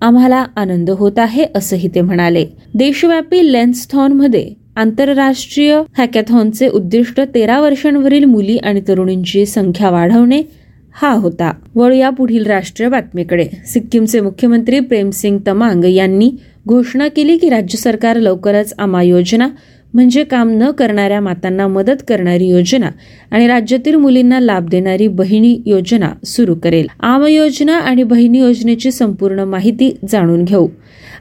आम्हाला 0.00 0.44
आनंद 0.56 0.90
होत 0.90 1.18
आहे 1.18 1.44
असंही 1.54 1.88
ते 1.94 2.00
म्हणाले. 2.00 2.46
देशव्यापी 2.74 3.52
लेन्सथॉनमध्ये 3.52 4.50
आंतरराष्ट्रीय 4.76 5.80
हॅकॅथॉनचे 5.98 6.68
उद्दिष्ट 6.68 7.20
तेरा 7.34 7.60
वर्षांवरील 7.60 8.24
मुली 8.24 8.56
आणि 8.56 8.80
तरुणींची 8.88 9.46
संख्या 9.46 9.90
वाढवणे 9.90 10.42
हा 11.02 11.12
होता. 11.12 11.52
वळूया 11.74 12.10
पुढील 12.10 12.46
राष्ट्रीय 12.46 12.88
बातमीकडे. 12.88 13.46
सिक्कीमचे 13.66 14.20
मुख्यमंत्री 14.20 14.80
प्रेमसिंग 14.80 15.38
तमांग 15.46 15.84
यांनी 15.84 16.30
घोषणा 16.68 17.08
केली 17.08 17.36
की 17.38 17.48
राज्य 17.48 17.78
सरकार 17.78 18.16
लवकरच 18.16 18.74
आमा 18.78 19.02
योजना 19.02 19.48
म्हणजे 19.94 20.24
काम 20.24 20.50
न 20.50 20.70
करणाऱ्या 20.70 21.20
मातांना 21.20 21.66
मदत 21.66 22.02
करणारी 22.08 22.48
योजना 22.48 22.90
आणि 23.30 23.46
राज्यातील 23.46 23.94
मुलींना 23.94 24.40
लाभ 24.40 24.68
देणारी 24.68 25.08
बहिणी 25.08 25.62
योजना 25.66 26.10
सुरू 26.24 26.54
करेल. 26.54 26.86
आम 27.00 27.26
योजना 27.26 27.76
आणि 27.76 28.02
बहिणी 28.02 28.38
योजनेची 28.38 28.90
संपूर्ण 28.90 29.40
माहिती 29.40 29.96
जाणून 30.08 30.44
घेऊ. 30.44 30.68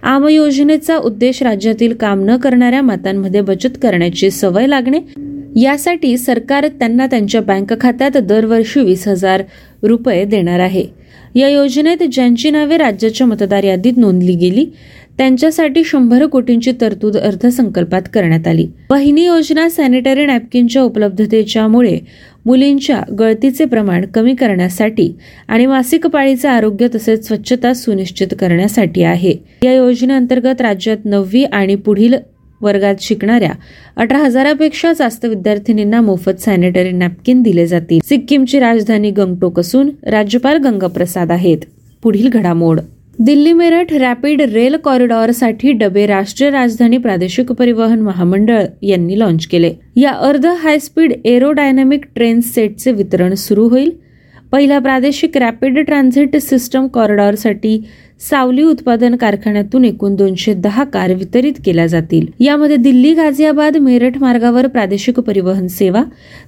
आम 0.03 0.27
योजनेचा 0.27 0.97
उद्देश 0.97 1.43
राज्यातील 1.43 1.93
काम 1.93 2.23
न 2.25 2.37
करणाऱ्या 2.37 2.81
मातांमध्ये 2.81 3.41
बचत 3.41 3.77
करण्याची 3.81 4.31
सवय 4.31 4.67
लागणे. 4.67 4.99
यासाठी 5.61 6.17
सरकार 6.17 6.67
त्यांना 6.67 7.07
त्यांच्या 7.07 7.41
बँक 7.41 7.81
खात्यात 7.81 8.17
दरवर्षी 8.17 8.79
वीस 8.79 9.07
हजार 9.07 9.43
रुपये 9.83 10.25
देणार 10.25 10.59
आहे. 10.59 11.05
या 11.35 11.49
योजनेत 11.49 12.03
ज्यांची 12.11 12.49
नावे 12.49 12.77
राज्याच्या 12.77 13.27
मतदार 13.27 13.63
यादीत 13.63 13.93
नोंदली 13.97 14.35
गेली 14.35 14.65
त्यांच्यासाठी 15.17 15.83
शंभर 15.83 16.25
कोटींची 16.25 16.71
तरतूद 16.81 17.17
अर्थसंकल्पात 17.17 18.01
करण्यात 18.13 18.47
आली. 18.47 18.67
पहिली 18.89 19.23
योजना 19.23 19.69
सॅनिटरी 19.69 20.25
नॅपकिनच्या 20.25 20.81
उपलब्धतेच्यामुळे 20.81 21.99
मुलींच्या 22.45 23.01
गळतीचे 23.19 23.65
प्रमाण 23.65 24.05
कमी 24.05 24.35
करण्यासाठी 24.35 25.13
आणि 25.47 25.65
मासिक 25.65 26.07
पाळीचे 26.07 26.47
आरोग्य 26.47 26.87
तसेच 26.95 27.27
स्वच्छता 27.27 27.73
सुनिश्चित 27.73 28.27
करण्यासाठी 28.39 29.03
आहे. 29.03 29.33
या 29.63 29.73
योजनेअंतर्गत 29.73 30.61
राज्यात 30.61 30.97
नववी 31.05 31.43
आणि 31.43 31.75
पुढील 31.75 32.13
वर्गात 32.61 32.95
शिकणाऱ्या 33.01 33.51
अठरा 33.95 34.17
हजारापेक्षा 34.17 34.93
जास्त 34.93 35.25
विद्यार्थिनींना 35.25 36.01
मोफत 36.01 36.39
सॅनिटरी 36.39 36.91
नॅपकिन 36.91 37.41
दिले 37.41 37.67
जातील. 37.67 37.99
सिक्कीमची 38.03 38.59
राजधानी 38.59 39.11
गंगटोक 39.11 39.59
असून 39.59 39.89
राज्यपाल 40.03 40.57
गंगाप्रसाद 40.57 41.31
आहेत. 41.31 41.57
पुढील 42.03 42.29
घडामोड. 42.29 42.79
दिल्ली 43.19 43.53
मेरठ 43.53 43.93
रॅपिड 43.93 44.41
रेल 44.41 44.75
कॉरिडॉरसाठी 44.75 45.71
डबे 45.71 46.05
राष्ट्रीय 46.05 46.49
राजधानी 46.49 46.97
प्रादेशिक 46.97 47.51
परिवहन 47.51 48.01
महामंडळ 48.01 48.63
यांनी 48.81 49.19
लॉन्च 49.19 49.47
केले. 49.47 49.73
या 49.95 50.11
अर्ध 50.11 50.45
हायस्पीड 50.45 51.13
एरोडायनामिक 51.25 52.05
ट्रेन 52.15 52.39
सेटचे 52.39 52.91
वितरण 52.91 53.33
सुरू 53.33 53.67
होईल. 53.67 53.91
पहिल्या 54.51 54.79
प्रादेशिक 54.79 55.37
रॅपिड 55.37 55.79
ट्रान्झिट 55.79 56.37
सिस्टम 56.37 56.87
कॉरिडॉरसाठी 56.87 57.83
सावली 58.21 58.63
उत्पादन 58.63 59.15
कारखान्यातून 59.15 59.85
एकूण 59.85 60.15
दोनशे 60.15 60.53
दहा 60.53 60.83
कार 60.83 61.13
वितरित 61.13 61.53
केल्या 61.65 61.85
जातील. 61.87 62.25
यामध्ये 62.39 62.75
दिल्ली 62.75 63.13
गाझियाबाद 63.13 63.77
मेरठ 63.77 64.17
मार्गावर 64.17 64.67
प्रादेशिक 64.67 65.19
परिवहन 65.19 65.67
सेवा 65.67 66.03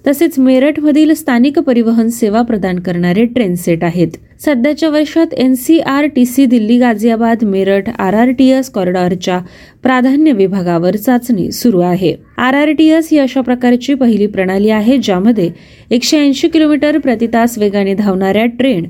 तसेच 0.08 0.38
मेरठमधील 0.40 1.14
स्थानिक 1.14 1.60
परिवहन 1.60 2.08
सेवा 2.10 2.42
प्रदान 2.42 2.80
करणारे 2.80 3.26
ट्रेन 3.26 3.56
सेट 3.56 3.84
आहेत. 3.84 4.08
सध्याच्या 4.46 4.90
वर्षात 4.90 5.34
NCRTC 5.34 6.46
Delhi 6.46 6.78
Ghaziabad 6.80 7.44
Meerut 7.44 7.90
R 8.00 8.14
R 8.14 8.30
T 8.30 8.48
S 8.50 8.70
कॉरिडॉरच्या 8.70 9.40
प्राधान्य 9.84 10.32
विभागावर 10.32 10.96
चाचणी 10.96 11.52
सुरू 11.52 11.80
आहे. 11.80 12.16
आर 12.38 12.54
आर 12.54 12.72
टी 12.72 12.88
एस 12.88 13.08
ही 13.12 13.18
अशा 13.18 13.42
प्रकारची 13.42 13.94
पहिली 13.94 14.28
प्रणाली 14.28 14.70
आहे 14.70 14.98
ज्यामध्ये 14.98 15.50
एकशे 15.92 16.20
ऐंशी 16.20 16.48
किलोमीटर 16.48 16.98
प्रति 16.98 17.28
तास 17.28 17.58
वेगाने 17.58 17.94
धावणाऱ्या 17.94 18.46
ट्रेन 18.46 18.86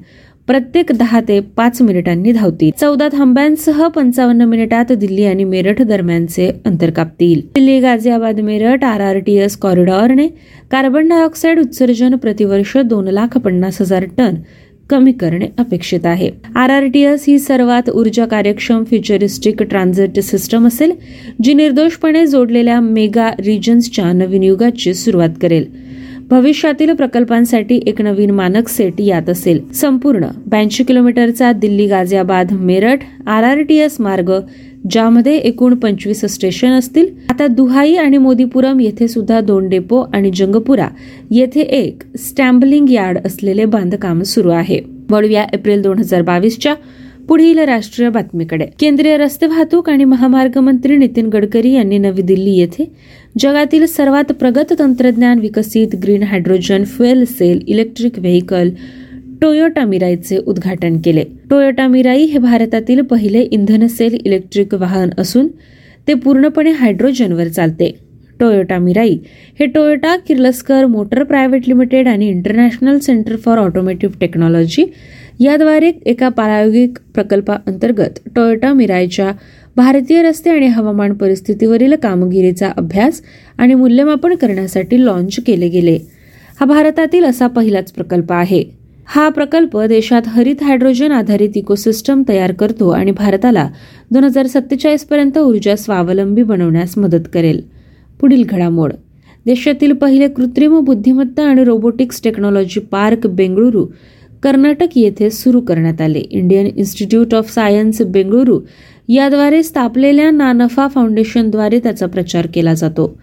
प्रत्येक 0.48 0.92
दहा 0.92 1.20
ते 1.28 1.40
पाच 1.56 1.82
मिनिटांनी 1.82 2.32
धावतील. 2.32 2.70
चौदा 2.80 3.08
थांब्यांसह 3.14 3.88
पंचावन्न 3.88 4.42
मिनिटात 4.42 4.92
दिल्ली 4.92 5.24
आणि 5.26 5.44
मेरठ 5.44 5.82
दरम्यानचे 5.82 6.50
अंतर 6.66 6.90
कापतील. 6.90 7.42
Delhi 7.56 7.80
Ghaziabad 7.80 8.40
Meerut 8.40 8.84
R 8.84 9.02
R 9.02 9.18
T 9.18 9.36
S 9.36 9.58
कॉरिडॉरने 9.58 10.28
carbon 10.72 11.10
dioxide 11.10 11.60
उत्सर्जन 11.60 12.16
प्रतिवर्ष 12.16 12.78
दोन 12.86 13.08
लाख 13.08 13.38
पन्नास 13.38 13.82
हजार 13.82 14.06
टन 14.18 14.36
कमी 14.90 15.12
करणे 15.12 15.48
अपेक्षित 15.58 16.06
आहे. 16.06 16.30
आर 16.56 16.70
आर 16.70 16.86
टी 16.88 17.02
एस 17.02 17.24
ही 17.28 17.38
सर्वात 17.40 17.90
ऊर्जा 17.90 18.26
कार्यक्षम 18.26 18.84
फ्युचरिस्टिक 18.84 19.64
ट्रान्झिट 19.64 20.20
सिस्टम 20.20 20.68
असेल 20.68 20.92
जी 21.44 21.54
निर्दोषपणे 21.54 22.26
जोडलेल्या 22.26 22.80
मेगा 22.80 23.30
रिजन्सच्या 23.40 24.12
नवीन 24.14 24.44
युगाची 24.44 24.94
सुरुवात 24.94 25.30
करेल. 25.42 25.87
भविष्यातील 26.30 26.92
प्रकल्पांसाठी 26.94 27.80
एक 27.88 28.02
नवीन 28.02 28.32
मानक 28.32 28.68
सेट 28.68 29.00
यात 29.00 29.30
असेल. 29.30 29.62
संपूर्ण 29.74 30.28
ब्याऐंशी 30.48 30.84
किलोमीटरचा 30.84 31.52
Delhi 31.52 31.86
Ghaziabad 31.88 32.52
Meerut 32.52 33.04
R 33.28 33.44
R 33.44 33.62
T 33.62 33.78
S 33.78 33.96
मार्ग 34.00 34.32
ज्यामध्ये 34.92 35.36
एकूण 35.38 35.76
पंचवीस 35.76 36.26
स्टेशन 36.26 36.72
असतील. 36.72 37.08
आता 37.30 37.48
दुहाई 37.48 37.96
आणि 37.96 38.18
मोदीपुरम 38.18 38.80
येथे 38.80 39.08
सुद्धा 39.08 39.40
दोन 39.42 39.70
डेपो 39.70 40.02
आणि 40.14 40.32
जंगपुरा 40.36 40.88
येथे 41.32 41.62
एक 41.62 42.04
स्टॅम्बलिंग 42.20 42.90
यार्ड 42.90 43.18
असलेले 43.26 43.66
बांधकाम 43.66 44.22
सुरू 44.24 44.50
आहे. 44.50 44.80
वळूया 45.10 45.46
एप्रिल 45.54 45.82
दोन 45.82 46.00
हजार 46.00 46.22
बावीसच्या 46.22 46.76
पुढील 47.28 47.58
राष्ट्रीय 47.60 48.10
बातमीकडे. 48.10 48.66
केंद्रीय 48.80 49.16
रस्ते 49.18 49.48
वाहतूक 49.48 49.90
आणि 49.90 50.04
महामार्ग 50.04 50.58
मंत्री 50.58 50.98
नितीन 50.98 51.28
गडकरी 51.28 51.72
यांनी 51.72 51.98
नवी 51.98 52.22
दिल्ली 52.22 52.52
येथे 52.58 52.86
जगातील 53.40 53.86
सर्वात 53.86 54.32
प्रगत 54.40 54.72
तंत्रज्ञान 54.80 55.40
विकसित 55.40 55.96
green 56.04 56.24
hydrogen 56.24 56.84
fuel 56.86 57.24
cell 57.28 57.60
electric 57.68 58.20
vehicle 58.20 58.70
Toyota 59.42 59.84
मिराईचे 59.86 60.38
उद्घाटन 60.38 60.98
केले. 61.06 61.24
टोयोटा 61.50 61.88
मिराई 61.88 62.24
हे 62.24 62.40
भारतातील 62.40 63.02
पहिले 63.02 63.42
इंधन 63.42 63.86
सेल 63.88 64.18
इलेक्ट्रिक 64.26 64.74
वाहन 64.74 65.10
असून 65.18 65.48
ते 66.08 66.14
पूर्णपणे 66.14 66.72
हायड्रोजनवर 66.72 67.48
चालते. 67.48 67.92
टोयोटा 68.40 68.78
मिराई 68.80 69.18
हे 69.60 69.66
Toyota 69.66 70.16
Kirloskar 70.28 70.86
motor 70.86 71.24
private 71.24 71.68
limited 71.68 72.08
आणि 72.08 72.28
international 72.30 72.98
centre 73.00 73.36
for 73.36 73.58
automotive 73.58 74.16
technology 74.20 74.86
याद्वारे 75.40 75.92
एका 76.06 76.30
प्रायोगिक 76.30 76.98
प्रकल्पाअंतर्गत 77.14 78.20
टोयोटा 78.36 78.74
मिरायच्या 78.74 79.32
भारतीय 79.78 80.22
रस्ते 80.24 80.50
आणि 80.50 80.68
हवामान 80.68 81.14
परिस्थितीवरील 81.14 81.96
कामगिरीचा 81.96 82.70
अभ्यास 82.78 83.22
आणि 83.58 83.74
मूल्यमापन 83.74 84.36
करण्यासाठी 84.36 85.06
लॉन्च 85.06 85.40
केले 85.48 85.68
गेले. 85.70 85.98
हा 86.60 86.66
भारतातील 86.66 87.24
असा 87.24 87.48
पहिलाच 87.48 87.92
प्रकल्प 87.92 88.32
आहे. 88.34 88.64
हा 89.06 89.30
प्रकल्प 89.30 89.78
देशात 89.80 90.22
हरित 90.28 90.64
हायड्रोजन 90.64 91.12
आधारित 91.12 91.50
इकोसिस्टम 91.56 92.24
तयार 92.30 92.52
करतो 92.52 92.90
आणि 92.90 93.12
भारताला 93.12 93.70
दोन 94.12 94.24
हजार 94.24 94.48
सत्तेचाळीस 94.48 95.04
पर्यंत 95.04 95.38
ऊर्जा 95.38 95.76
स्वावलंबी 95.76 96.44
बनवण्यास 96.44 96.98
मदत 96.98 97.28
करेल. 97.34 97.62
पुढील 98.22 98.44
घडामोड. 98.50 98.94
देशातील 99.46 99.92
पहिले 99.92 100.28
कृत्रिम 100.28 100.80
बुद्धिमत्ता 100.80 101.44
आणि 101.44 101.64
robotics 101.64 102.24
technology 102.24 102.80
park 102.80 103.28
Bengaluru 103.28 103.88
Karnataka 104.44 104.88
येथे 104.96 105.30
सुरू 105.30 105.62
करण्यात 105.62 106.02
आले. 106.02 106.20
Indian 106.20 106.66
institute 106.66 107.34
of 107.36 107.54
science 107.54 108.02
Bengaluru 108.02 108.60
याद्वारे 109.10 109.64
स्थापलेल्या 109.64 110.30
नानफा 110.32 110.88
फाउंडेशनद्वारे 110.88 111.80
त्याचा 111.80 112.06
प्रचार 112.06 112.48
केला 112.54 112.74
जातो 112.74 113.18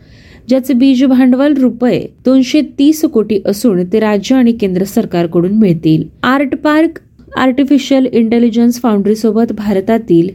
ज्याचे 0.48 0.74
बीज 0.74 1.04
भांडवल 1.04 1.54
रुपये 1.54 2.06
दोनशे 2.24 2.60
तीस 2.78 3.04
कोटी 3.04 3.40
असून 3.46 3.84
ते 3.84 4.00
राज्य 4.00 4.34
आणि 4.34 4.52
केंद्र 4.52 4.84
सरकारकडून 4.84 5.52
मिळतील. 5.52 6.02
आर्ट 6.22 6.56
पार्क 6.56 6.98
आर्टिफिशियल 7.36 8.06
इंटेलिजन्स 8.12 8.80
फाउंड्रीसोबत 8.80 9.52
भारतातील 9.52 10.28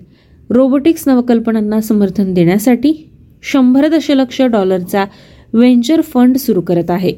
रोबोटिक्स 0.49 1.07
नवकल्पनांना 1.07 1.81
समर्थन 1.81 2.33
देण्यासाठी 2.33 2.93
शंभर 3.43 3.87
दशलक्ष 3.87 4.41
डॉलरचा 4.41 5.05
व्हेंचर 5.53 6.01
फंड 6.01 6.37
सुरू 6.37 6.61
करत 6.61 6.89
आहे. 6.89 7.13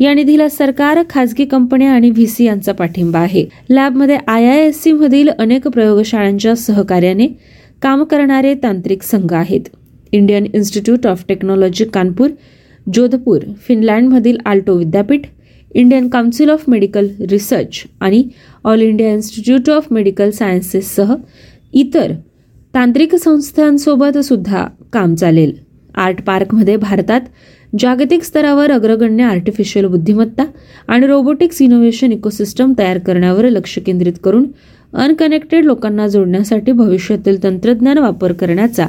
या 0.00 0.12
निधीला 0.14 0.48
सरकार 0.48 1.02
खासगी 1.10 1.44
कंपन्या 1.44 1.90
आणि 1.90 2.10
व्हीसी 2.10 2.44
यांचा 2.44 2.72
पाठिंबा 2.72 3.18
आहे. 3.18 3.44
लॅबमध्ये 3.70 4.16
आय 4.28 4.46
आय 4.46 4.66
एस 4.66 4.82
सी 4.82 4.92
मधील 4.92 5.28
अनेक 5.38 5.68
प्रयोगशाळांच्या 5.68 6.54
सहकार्याने 6.56 7.26
काम 7.82 8.04
करणारे 8.04 8.54
तांत्रिक 8.54 9.02
संघ 9.02 9.32
आहेत. 9.32 9.60
Indian 10.12 10.46
institute 10.54 11.06
of 11.06 11.24
technology 11.28 11.84
Kanpur 11.84 12.30
Jodhpur 12.94 13.40
फिनलँडमधील 13.68 14.36
Aalto 14.46 14.76
विद्यापीठ 14.76 15.26
Indian 15.74 16.08
council 16.08 16.50
of 16.50 16.64
medical 16.68 17.08
research 17.30 17.82
आणि 18.00 18.22
all 18.64 18.80
India 18.80 19.12
institute 19.12 19.70
of 19.70 19.86
medical 19.90 20.30
सायन्सेससह 20.30 21.14
इतर 21.72 22.12
तांत्रिक 22.74 23.14
संस्थांसोबत 23.14 24.18
सुद्धा 24.18 24.64
काम 24.92 25.14
चालेल. 25.14 25.52
आर्ट 25.94 26.22
पार्कमध्ये 26.22 26.76
भारतात 26.76 27.20
जागतिक 27.78 28.22
स्तरावर 28.24 28.70
अग्रगण्य 28.70 29.24
आर्टिफिशियल 29.24 29.86
बुद्धिमत्ता 29.86 30.44
आणि 30.88 31.06
रोबोटिक्स 31.06 31.62
इनोव्हेशन 31.62 32.12
इकोसिस्टम 32.12 32.72
तयार 32.78 32.98
करण्यावर 32.98 33.48
लक्ष 33.48 33.78
केंद्रित 33.78 34.12
करून 34.24 34.46
अनकनेक्टेड 34.92 35.64
लोकांना 35.64 36.06
जोडण्यासाठी 36.08 36.72
भविष्यातील 36.72 37.42
तंत्रज्ञान 37.42 37.98
वापर 37.98 38.32
करण्याचा 38.32 38.86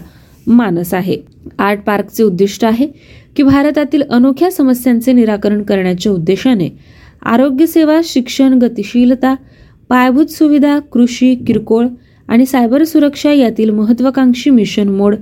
मानस 0.48 0.94
आहे. 0.94 1.18
आर्ट 1.60 1.80
पार्कचे 1.80 2.24
उद्दिष्ट 2.24 2.66
आहे 2.66 2.88
की 3.36 3.44
भारतातील 3.44 4.04
अनोख्या 4.10 4.52
समस्यांचे 4.52 5.14
निराकरण 5.14 5.64
करण्याच्या 5.64 6.12
उद्देशाने 6.12 6.70
आरोग्यसेवा 7.26 8.00
शिक्षण 8.04 8.58
गतिशीलता 8.60 9.34
पायाभूत 9.90 10.26
सुविधा 10.26 10.80
कृषी 10.80 11.36
किरकोळ 11.36 11.86
आणि 12.28 12.46
सायबर 12.46 12.84
सुरक्षा 12.84 13.32
यातील 13.32 13.70
महत्वाकांक्षी 13.70 14.50
मिशन 14.50 14.90
मोड 14.90 15.16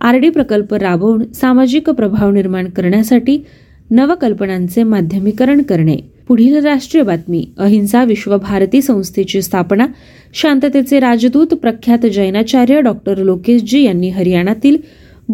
आर 0.00 0.16
डी 0.16 0.30
प्रकल्प 0.30 0.74
राबवून 0.74 1.32
सामाजिक 1.32 1.90
प्रभाव 1.90 2.30
निर्माण 2.30 2.68
करण्यासाठी 2.68 3.44
नवकल्पनांचे 3.90 4.82
माध्यमीकरण 4.82 5.62
करणे. 5.62 5.96
पुढील 6.28 6.64
राष्ट्रीय 6.64 7.04
बातमी. 7.04 7.46
अहिंसा 7.58 8.04
विश्वभारती 8.04 8.82
संस्थेची 8.82 9.42
स्थापना. 9.42 9.86
शांततेचे 10.34 11.00
राजदूत 11.00 11.46
प्रख्यात 11.46 12.06
जैनाचार्य 12.06 12.80
डॉक्टर 12.80 13.18
लोकेशजी 13.18 13.82
यांनी 13.82 14.08
हरियाणातील 14.08 14.76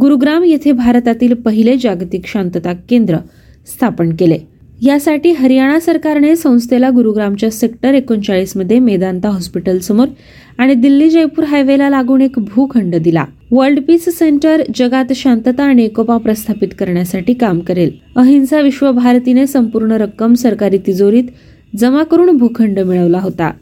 गुरुग्राम 0.00 0.45
येथे 0.45 0.73
भारतातील 0.73 1.35
पहिले 1.35 1.77
जागतिक 1.77 2.27
शांतता 2.27 2.73
केंद्र 2.73 3.17
स्थापन 3.67 4.11
केले. 4.11 4.38
यासाठी 4.82 5.30
हरियाणा 5.30 5.80
सरकारने 5.80 6.37
संस्थेला 6.37 6.90
गुरुग्रामच्या 6.90 7.50
सेक्टर 7.50 7.94
एकोणचाळीसमध्ये 7.94 8.78
मेदांता 8.78 9.28
हॉस्पिटलसमोर 9.28 10.06
आणि 10.58 10.75
दिल्ली 10.75 11.11
जयपूर 11.11 11.44
हायवेला 11.44 11.90
लागून 11.90 12.20
एक 12.20 12.38
भूखंड 12.38 12.97
दिला. 12.97 13.25
वर्ल्ड 13.50 13.80
पीस 13.80 14.04
सेंटर 14.18 14.62
जगात 14.75 15.12
शांतता 15.12 15.64
आणि 15.64 15.85
एकोपा 15.85 16.16
प्रस्थापित 16.16 16.68
करण्यासाठी 16.78 17.35
काम 17.35 17.61
करेल. 17.61 17.90
अहिंसा 18.16 18.61
विश्व 18.61 18.92
भारतीने 18.92 19.47
संपूर्ण 19.47 19.92
रक्कम 19.92 20.35
सरकारी 20.35 20.78
तिजोरीत 20.78 21.25
जमा 21.76 22.02
करून 22.02 22.37
भूखंड 22.37 22.78
मिळवला 22.78 23.18
होता. 23.18 23.52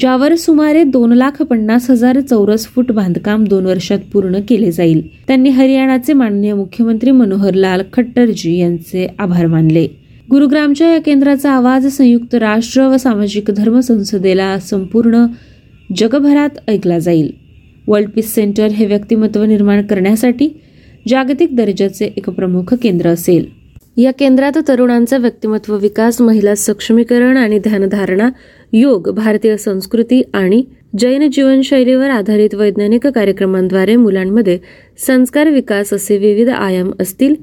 ज्यावर 0.00 0.34
सुमारे 0.34 0.84
दोन 0.84 1.12
लाख 1.12 1.42
पन्नास 1.42 1.90
हजार 1.90 2.20
चौरस 2.20 2.66
फूट 2.66 2.92
बांधकाम 2.92 3.44
दोन 3.44 3.66
वर्षात 3.66 3.98
पूर्ण 4.12 4.38
केले 4.48 4.72
जाईल. 4.72 5.08
त्यांनी 5.26 5.50
हरियाणाचे 5.50 6.12
माननीय 6.12 6.54
मुख्यमंत्री 6.54 7.10
मनोहर 7.10 7.54
लाल 7.54 7.82
खट्टरजी 7.92 8.58
यांचे 8.58 9.06
आभार 9.18 9.46
मानले. 9.46 9.88
गुरुग्रामच्या 10.30 10.92
या 10.92 11.00
केंद्राचा 11.00 11.50
आवाज 11.50 11.86
संयुक्त 11.86 12.34
राष्ट्र 12.34 12.86
व 12.86 12.96
सामाजिक 12.96 13.50
धर्म 13.50 13.80
संसदेला 13.80 14.58
संपूर्ण 14.58 15.26
जगभरात 15.96 16.70
ऐकला 16.70 16.98
जाईल. 16.98 17.32
वर्ल्ड 17.86 18.10
पीस 18.10 18.34
सेंटर 18.34 18.66
हे 18.66 18.86
व्यक्तिमत्व 18.86 19.44
निर्माण 19.44 19.86
करण्यासाठी 19.86 20.48
जागतिक 21.08 21.56
दर्जाचे 21.56 22.04
एक 22.16 22.30
प्रमुख 22.30 22.74
केंद्र 22.74 23.08
असेल. 23.08 23.44
या 23.96 24.12
केंद्रात 24.12 24.52
तरुणांचा 24.68 25.16
व्यक्तिमत्व 25.16 25.76
विकास 25.76 26.20
महिला 26.20 26.54
सक्षमीकरण 26.54 27.36
आणि 27.36 27.58
ध्यानधारणा 27.58 28.30
योग 28.72 29.10
भारतीय 29.10 29.56
संस्कृती 29.56 30.22
आणि 30.34 30.64
जैन 30.98 31.30
जीवनशैलीवर 31.30 32.10
आधारित 32.10 32.54
वैज्ञानिक 32.54 33.06
कार्यक्रमांद्वारे 33.06 33.96
मुलांमध्ये 33.96 34.58
संस्कार 35.06 35.50
विकास 35.50 35.92
असे 35.92 36.16
विविध 36.18 36.48
आयाम 36.48 36.90
असतील 37.00 37.34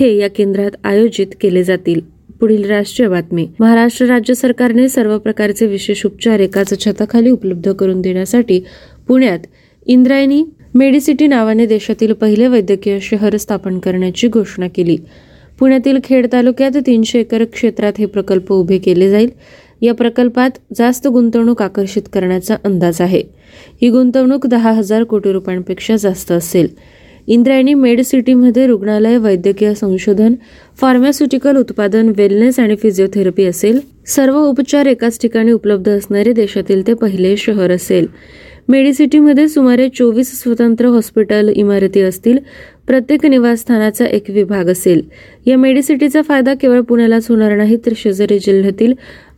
हे 0.00 0.16
या 0.16 0.28
केंद्रात 0.28 0.70
आयोजित 0.84 1.26
केले 1.40 1.64
जातील. 1.64 2.13
पुढील 2.44 2.64
राष्ट्रीय 2.64 3.08
बातमी. 3.08 3.48
महाराष्ट्र 3.60 4.06
राज्य 4.06 4.34
सरकारने 4.34 4.88
सर्व 4.88 5.18
प्रकारचे 5.18 5.66
विशेष 5.66 6.06
उपचार 6.06 6.40
एकाच 6.40 6.84
छताखाली 6.84 7.30
उपलब्ध 7.30 7.72
करून 7.72 8.00
देण्यासाठी 8.00 8.64
पुण्यात 9.08 9.38
इंद्रायणी 9.86 10.44
मेडिसिटी 10.74 11.26
नावाने 11.26 11.66
देशातील 11.66 12.12
पहिले 12.12 12.46
वैद्यकीय 12.46 13.00
शहर 13.00 13.36
स्थापन 13.36 13.78
करण्याची 13.78 14.28
घोषणा 14.28 14.68
केली. 14.68 14.96
पुण्यातील 15.58 15.98
खेड 16.04 16.26
तालुक्यात 16.32 16.70
तीनशे 16.86 17.20
एकर 17.20 17.44
क्षेत्रात 17.44 17.92
हे 17.98 18.06
प्रकल्प 18.06 18.52
उभे 18.52 18.78
केले 18.78 19.10
जाईल. 19.10 19.28
या 19.82 19.94
प्रकल्पात 19.94 20.50
जास्त 20.76 21.08
गुंतवणूक 21.08 21.62
आकर्षित 21.62 22.02
करण्याचा 22.12 22.56
अंदाज 22.64 23.00
आहे. 23.00 23.22
ही 23.82 23.88
गुंतवणूक 23.90 24.46
दहा 24.46 24.70
हजार 24.70 25.04
कोटी 25.04 25.32
रुपयांपेक्षा 25.32 25.96
जास्त 25.96 26.32
असेल. 26.32 26.68
इंद्रायणी 27.26 27.74
मेड 27.74 28.00
सिटीमध्ये 28.00 28.66
रुग्णालय 28.66 29.16
वैद्यकीय 29.16 29.74
संशोधन 29.74 30.34
फार्मास्युटिकल 30.80 31.56
उत्पादन 31.56 32.12
वेलनेस 32.16 32.58
आणि 32.60 32.76
फिजिओथेरपी 32.76 33.44
असेल. 33.44 33.80
सर्व 34.06 34.38
उपचार 34.38 34.86
एकाच 34.86 35.20
ठिकाणी 35.20 35.52
उपलब्ध 35.52 35.90
असणारे 35.90 36.32
देशातील 36.32 36.86
ते 36.86 36.94
पहिले 36.94 37.36
शहर 37.36 37.70
असेल. 37.70 38.06
मेडिसिटीमध्ये 38.68 39.48
सुमारे 39.48 39.88
चोवीस 39.88 40.42
स्वतंत्र 40.42 40.86
हॉस्पिटल 40.86 41.48
इमारती 41.48 42.00
असतील. 42.00 42.38
प्रत्येक 42.86 43.26
निवासस्थानाचा 43.26 44.06
एक 44.06 44.30
विभाग 44.30 44.64
असेल. 44.64 45.02
या 45.46 45.56
मेडिसिटीचा 45.56 46.22
फायदा 46.22 46.54
केवळ 46.54 46.80
पुण्यालाच 46.80 47.26
होणार 47.28 47.56
नाही 47.56 47.76
तर 47.76 47.92
शेजारी 47.96 48.38
जिल्ह्यातील 48.38 48.92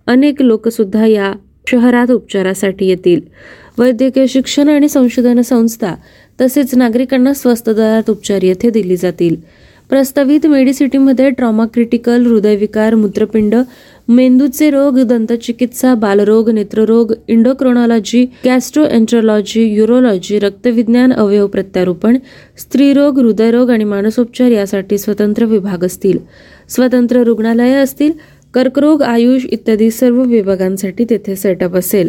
अनेक 0.07 0.43
लोकसुद्धा 0.43 1.07
या 1.07 1.33
शहरात 1.71 2.11
उपचारासाठी 2.11 2.87
येतील. 2.87 3.21
वैद्यकीय 3.79 4.27
शिक्षण 4.27 4.69
आणि 4.69 4.89
संशोधन 4.89 5.41
संस्था 5.41 5.95
तसेच 6.41 6.75
नागरिकांना 6.75 7.35
स्वस्त 7.35 7.71
दरात 7.71 8.11
उपचार 8.11 8.43
येथे 8.43 8.71
दिले 8.71 8.97
जातील. 8.97 9.37
प्रस्तावित 9.89 10.47
मेडिसिटीमध्ये 10.47 11.31
ट्रॉमा 11.31 11.65
क्रिटिकल 11.67 12.27
हृदयविकार 12.27 12.95
मूत्रपिंड 12.95 13.55
मेंदूचे 14.09 14.71
रोग 14.71 14.99
दंतचिकित्सा 14.99 15.95
बालरोग 15.95 16.51
नेत्ररोग 16.51 17.13
इंडोक्रोनॉलॉजी 17.29 18.27
गॅस्ट्रोएंट्रोलॉजी 18.45 19.65
युरोलॉजी 19.65 20.39
रक्तविज्ञान 20.39 21.13
अवयव 21.13 21.47
प्रत्यारोपण 21.47 22.19
स्त्रीरोग 22.59 23.19
हृदयरोग 23.19 23.71
आणि 23.71 23.85
मानसोपचार 23.85 24.51
यासाठी 24.51 24.99
स्वतंत्र 24.99 25.45
विभाग 25.45 25.85
असतील. 25.85 26.19
स्वतंत्र 26.69 27.23
रुग्णालये 27.23 27.75
असतील 27.75 28.13
कर्करोग 28.55 29.03
आयुष 29.03 29.45
इत्यादी 29.47 29.91
सर्व 29.91 30.23
विभागांसाठी 30.23 31.05
तेथे 31.11 31.37
सेटअप 31.37 31.77
असेल. 31.77 32.09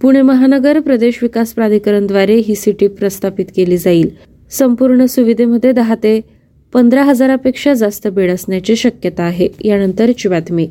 पुणे 0.00 0.20
महानगर 0.22 0.78
प्रदेश 0.80 1.18
विकास 1.22 1.52
प्राधिकरणद्वारे 1.52 2.34
ही 2.36 2.54
सिटी 2.54 2.86
प्रस्थापित 2.88 3.46
केली 3.56 3.76
जाईल. 3.76 4.08
संपूर्ण 4.50 5.06
सुविधेमध्ये 5.06 5.72
दहा 5.72 5.94
ते 5.94 6.20
पंधरा 6.72 7.02
हजारापेक्षा 7.02 7.74
जास्त 7.74 8.06
बेड 8.08 8.30
असण्याची 8.30 8.76
शक्यता 8.76 9.22
आहे 9.22 9.48
यानंतरची 9.64 10.28
बातमी. 10.28 10.68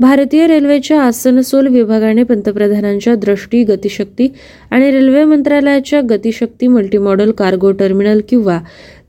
भारतीय 0.00 0.46
रेल्वेच्या 0.46 1.00
आसनसोल 1.02 1.66
विभागाने 1.66 2.22
पंतप्रधानांच्या 2.22 3.14
दृष्टी 3.14 3.62
गतिशक्ती 3.64 4.28
आणि 4.70 4.90
रेल्वे 4.90 5.24
मंत्रालयाच्या 5.24 6.00
गतिशक्ती 6.10 6.66
मल्टीमॉडल 6.66 7.30
कार्गो 7.30 7.72
टर्मिनल 7.72 8.20
किंवा 8.28 8.60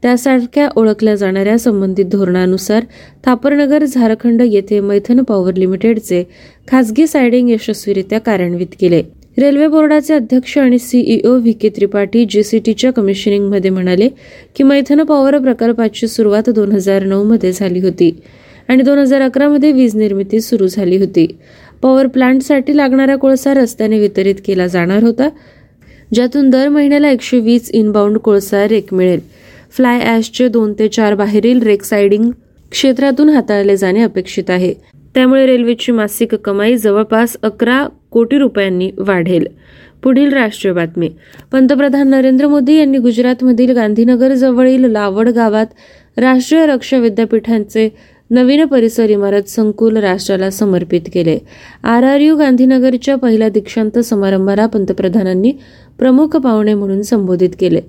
त्यासारख्या 0.02 0.70
ओळखल्या 0.76 1.16
जाणाऱ्या 1.16 1.58
संबंधित 1.60 2.06
धोरणानुसार 2.06 2.84
थापरनगर 3.26 3.86
झारखंड 3.86 4.42
येथे 4.42 4.80
मैथन 4.80 5.22
पॉवर 5.22 5.56
लिमिटेडचे 5.56 6.24
खासगी 6.68 7.08
सायडिंग 7.08 7.50
यशस्वीरित्या 7.50 8.20
कार्यान्वित 8.20 8.76
केले. 8.80 9.04
रेल्वे 9.40 9.68
बोर्डाचे 9.68 10.14
अध्यक्ष 10.14 10.58
आणि 10.58 10.78
सीईओ 10.80 11.32
व्ही 11.32 11.52
के 11.52 11.70
त्रिपाठी 11.76 12.24
जीसीटीच्या 12.30 12.92
कमिशनिंगमध्ये 12.94 13.70
म्हणाले 13.72 14.08
की 14.56 14.64
मैथन 14.64 15.04
पॉवर 15.04 15.38
प्रकल्पाची 15.38 16.08
सुरुवात 16.08 16.50
दोन 16.50 16.72
हजार 16.72 17.04
नऊमध्ये 17.04 17.52
झाली 17.52 17.80
होती 17.80 18.12
आणि 18.70 18.84
दोन 18.84 18.98
हजार 18.98 19.22
अकरामध्ये 19.22 19.72
वीज 19.72 19.96
निर्मिती 19.96 20.42
सुरू 20.42 20.68
झाली 20.68 20.98
होती. 20.98 21.26
पॉवर 21.82 22.08
प्लांटसाठी 22.08 22.76
लागणारा 22.78 23.16
कोळसा 23.16 23.54
रस्त्याने 23.54 24.00
वितरित 24.00 24.36
केला 24.46 24.68
जाणार 24.68 25.04
होता 25.04 25.30
ज्यातून 26.14 26.50
दर 26.50 26.68
महिन्याला 26.70 27.10
एकशे 27.12 27.40
वीस 27.40 27.70
इनबाउंड 27.74 28.18
कोळसा 28.18 28.68
रेक 28.68 28.94
मिळेल. 28.94 29.20
फ्लाय 29.72 30.00
ॲशचे 30.02 30.48
दोन 30.48 30.74
ते 30.80 30.88
चार 30.88 31.16
बाहेरील 31.16 31.62
रेक 31.64 31.84
सायडिंग 31.84 32.30
क्षेत्रातून 32.72 33.30
हाताळले 33.30 33.78
जाणे 33.78 34.02
अपेक्षित 34.02 34.50
आहे. 34.50 34.74
त्यामुळे 35.16 35.46
रेल्वेची 35.46 35.92
मासिक 35.92 36.36
कमाई 36.36 36.78
जवळपास 36.78 37.36
अकरा 37.44 37.86
कोटी 38.12 38.38
रुपयांनी 38.38 38.92
वाढेल. 38.98 39.48
पुढील 40.04 40.34
राष्ट्रीय 40.34 40.74
बातमी. 40.74 41.10
पंतप्रधान 41.52 42.10
नरेंद्र 42.10 42.48
मोदी 42.48 42.74
यांनी 42.74 42.98
गुजरातमधील 42.98 43.72
गांधीनगर 43.72 44.34
जवळील 44.34 44.86
लावड 44.92 45.30
गावात 45.30 45.66
राष्ट्रीय 46.18 46.66
रक्षा 46.66 46.98
विद्यापीठांचे 46.98 47.90
नवीन 48.32 48.66
परिसर 48.66 49.10
इमारत 49.10 49.50
संकुल 49.50 49.98
राष्ट्राला 49.98 50.50
समर्पित 50.50 51.02
केले. 51.14 51.38
आर 51.84 52.04
आर 52.04 52.20
यू 52.20 52.38
गांधीनगरच्या 52.38 53.16
पहिल्या 53.16 53.50
दीक्षांत 53.50 54.00
समारंभाला 54.00 54.66
पंतप्रधानांनी 54.66 55.52
प्रमुख 56.00 56.28
पाहुणे 56.28 56.74
म्हणून 56.74 57.02
संबोधित 57.02 57.50
केले. 57.60 57.82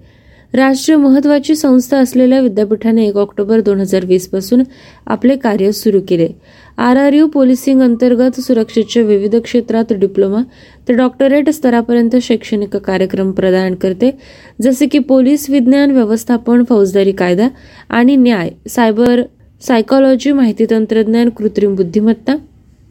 राष्ट्रीय 0.55 0.99
महत्वाची 0.99 1.55
संस्था 1.55 1.99
असलेल्या 1.99 2.41
विद्यापीठाने 2.41 3.07
एक 3.09 3.17
ऑक्टोबर 3.17 3.61
दोन 3.61 3.81
हजार 3.81 4.05
वीसपासून 4.05 4.63
आपले 5.07 5.37
कार्य 5.37 5.73
सुरू 5.73 6.01
केले. 6.09 6.29
आर 6.81 6.97
आर 6.97 7.13
यू 7.13 7.27
पोलिसिंग 7.27 7.81
अंतर्गत 7.83 8.41
सुरक्षेच्या 8.41 9.03
विविध 9.03 9.35
क्षेत्रात 9.37 9.93
डिप्लोमा 9.93 10.41
ते 10.89 10.93
डॉक्टरेट 10.93 11.51
स्तरापर्यंत 11.51 12.17
शैक्षणिक 12.23 12.77
कार्यक्रम 12.77 13.33
प्रदान 13.33 13.75
करते. 13.75 14.11
जसे 14.63 14.87
की 14.87 14.99
पोलीस 14.99 15.49
विज्ञान 15.51 15.91
व्यवस्थापन 15.91 16.65
फौजदारी 16.69 17.13
कायदा 17.13 17.49
आणि 17.91 18.17
न्याय 18.17 18.51
सायबर 18.69 19.23
सायकॉलॉजी 19.63 20.33
माहिती 20.33 20.67
तंत्रज्ञान 20.71 21.29
कृत्रिम 21.29 21.75
बुद्धिमत्ता 21.75 22.37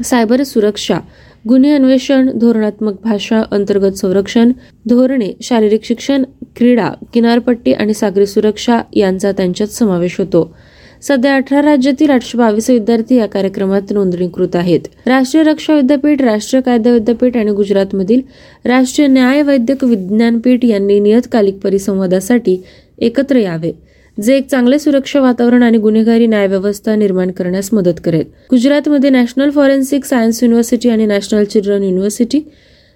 सायबर 0.05 0.43
सुरक्षा 0.43 0.99
गुन्हे 1.47 1.71
अन्वेषण 1.71 2.29
धोरणात्मक 2.35 3.01
भाषा 3.03 3.43
अंतर्गत 3.51 3.97
संरक्षण 3.97 4.51
धोरणे 4.89 5.33
शारीरिक 5.41 5.83
शिक्षण 5.83 6.23
क्रीडा 6.55 6.89
किनारपट्टी 7.13 7.73
आणि 7.73 7.93
सागरी 7.93 8.25
सुरक्षा 8.25 8.81
यांचा 8.93 9.31
त्यांच्यात 9.31 9.69
समावेश 9.69 10.19
होतो. 10.19 10.55
सध्या 11.01 11.35
अठरा 11.35 11.61
राज्यातील 11.61 12.09
आठशे 12.09 12.37
बावीस 12.37 12.69
विद्यार्थी 12.69 13.15
या 13.15 13.25
कार्यक्रमात 13.25 13.91
नोंदणीकृत 13.91 14.55
आहेत. 14.55 14.79
राष्ट्रीय 15.05 15.43
रक्षा 15.43 15.75
विद्यापीठ 15.75 16.21
राष्ट्रीय 16.21 16.61
कायदा 16.61 16.91
विद्यापीठ 16.91 17.37
आणि 17.37 17.51
गुजरातमधील 17.51 18.21
राष्ट्रीय 18.65 19.07
न्याय 19.07 19.41
वैद्यक 19.41 19.83
विज्ञानपीठ 19.83 20.65
यांनी 20.65 20.99
नियतकालिक 20.99 21.55
परिसंवादासाठी 21.55 22.57
एकत्र 22.97 23.35
यावे 23.35 23.71
जे 24.17 24.37
एक 24.37 24.47
चांगले 24.47 24.79
सुरक्षा 24.79 25.21
वातावरण 25.21 25.63
आणि 25.63 25.77
गुन्हेगारी 25.77 26.27
न्यायव्यवस्था 26.27 26.95
निर्माण 26.95 27.31
करण्यास 27.31 27.69
मदत 27.73 27.99
करेल. 28.03 28.23
गुजरातमध्ये 28.51 29.09
नॅशनल 29.09 29.49
फॉरेन्सिक 29.49 30.05
सायन्स 30.05 30.43
युनिव्हर्सिटी 30.43 30.89
आणि 30.89 31.05
नॅशनल 31.05 31.43
चिल्ड्रन 31.43 31.83
युनिव्हर्सिटी 31.83 32.41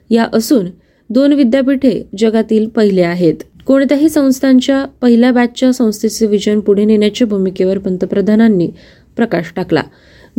या 0.10 0.28
असून 0.34 0.66
दोन 1.10 1.34
विद्यापीठे 1.34 2.02
जगातील 2.18 2.68
पहिले 2.68 3.02
आहेत. 3.02 3.36
कोणत्याही 3.66 4.10
संस्थांच्या 4.10 4.86
पहिल्या 5.02 5.32
बॅचच्या 5.32 5.72
संस्थेचे 5.74 6.28
विजन 6.28 6.60
पुढे 6.60 6.86
नेण्याच्या 6.86 7.28
भूमिकेवर 7.28 7.78
पंतप्रधानांनी 7.78 8.70
प्रकाश 9.16 9.52
टाकला. 9.56 9.84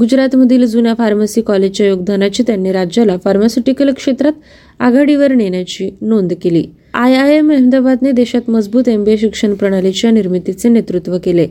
गुजरातमधील 0.01 0.65
जुन्या 0.67 0.95
फार्मसी 0.95 1.43
कॉलेजच्या 1.43 1.87
योगदानाची 1.87 2.43
त्यांनी 2.43 2.73
राज्याला 2.73 3.17
फार्मास्युटिकल 3.25 3.91
क्षेत्रात 3.91 4.33
आघाडीवर 4.79 5.33
नेण्याची 5.33 5.91
नोंद 6.01 6.33
केली. 6.43 6.65
आय 6.95 7.15
आय 7.15 7.37
एम 7.37 7.53
अहमदाबादने 7.53 8.13
देशात 8.13 8.51
मजबूत 8.51 8.89
एमबीए 8.89 9.17
शिक्षण 9.17 9.55
प्रणालीच्या 9.55 10.11
निर्मितीचे 10.11 10.69
नेतृत्व 10.69 11.19
केले. 11.25 11.47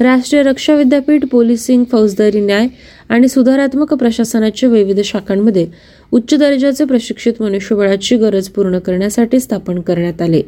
राष्ट्रीय 0.00 0.42
रक्षा 0.42 0.74
विद्यापीठ 0.74 1.24
पोलिसिंग 1.30 1.84
फौजदारी 1.84 2.40
न्याय 2.40 2.66
आणि 3.08 3.28
सुधारात्मक 3.28 3.94
प्रशासनाच्या 3.94 4.68
विविध 4.68 5.00
शाखांमध्ये 5.00 5.66
उच्च 6.12 6.34
दर्जाचे 6.34 6.84
प्रशिक्षित 6.84 7.42
मनुष्यबळाची 7.42 8.16
गरज 8.16 8.48
पूर्ण 8.48 8.78
करण्यासाठी 8.78 9.40
स्थापन 9.40 9.80
करण्यात 9.80 10.22
आले. 10.22 10.42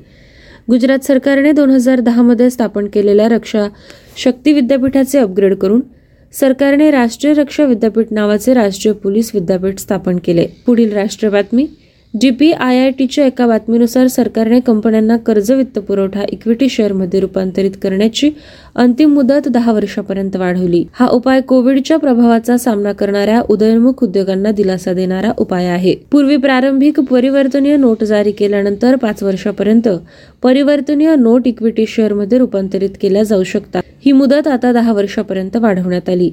गुजरात 0.68 0.98
सरकारने 0.98 1.52
दोन 1.52 1.70
हजार 1.70 2.00
दहामध्ये 2.00 2.50
स्थापन 2.50 2.86
केलेल्या 2.86 3.28
रक्षा 3.28 3.68
शक्ती 4.16 4.52
विद्यापीठाचे 4.52 5.18
अपग्रेड 5.18 5.54
करून 5.54 5.80
सरकारने 6.32 6.90
राष्ट्रीय 6.90 7.32
रक्षा 7.32 7.64
विद्यापीठ 7.64 8.06
नावाचे 8.10 8.54
राष्ट्रीय 8.54 8.94
पोलीस 8.94 9.30
विद्यापीठ 9.34 9.78
स्थापन 9.78 10.18
केले. 10.24 10.46
पुढील 10.66 10.92
राष्ट्रीय 10.92 11.30
बातमी. 11.30 11.66
टीच्या 12.98 13.24
एका 13.26 13.46
बातमीनुसार 13.46 14.06
सरकारने 14.06 14.60
कंपन्यांना 14.60 15.16
कर्ज 15.16 15.50
वित्तपुरवठा 15.52 16.24
इक्विटी 16.28 16.68
शेअरमध्ये 16.68 17.20
रूपांतरित 17.20 17.70
करण्याची 17.82 18.30
अंतिम 18.74 19.12
मुदत 19.14 19.48
दहा 19.48 19.72
वर्षापर्यंत 19.72 20.36
वाढवली. 20.36 20.84
हा 20.92 21.06
उपाय 21.06 21.40
कोविडच्या 21.40 21.96
प्रभावाचा 21.96 22.56
सामना 22.56 22.92
करणाऱ्या 22.92 23.40
उदयोन्मुख 23.48 24.02
उद्योगांना 24.02 24.50
दिलासा 24.50 24.92
देणारा 24.92 25.32
उपाय 25.38 25.66
आहे. 25.66 25.94
पूर्वी 26.12 26.36
प्रारंभिक 26.36 27.00
परिवर्तनीय 27.00 27.76
नोट 27.76 28.04
जारी 28.04 28.32
केल्यानंतर 28.32 28.96
पाच 28.96 29.22
वर्षापर्यंत 29.22 29.88
परिवर्तनीय 30.42 31.14
नोट 31.16 31.46
इक्विटी 31.46 31.86
शेअरमध्ये 31.86 32.38
रूपांतरित 32.38 32.90
केल्या 33.00 33.22
जाऊ 33.22 33.44
शकतात. 33.44 33.82
ही 34.04 34.12
मुदत 34.12 34.48
आता 34.48 34.72
दहा 34.72 34.92
वर्षापर्यंत 34.92 35.56
वाढवण्यात 35.56 36.08
आली. 36.08 36.30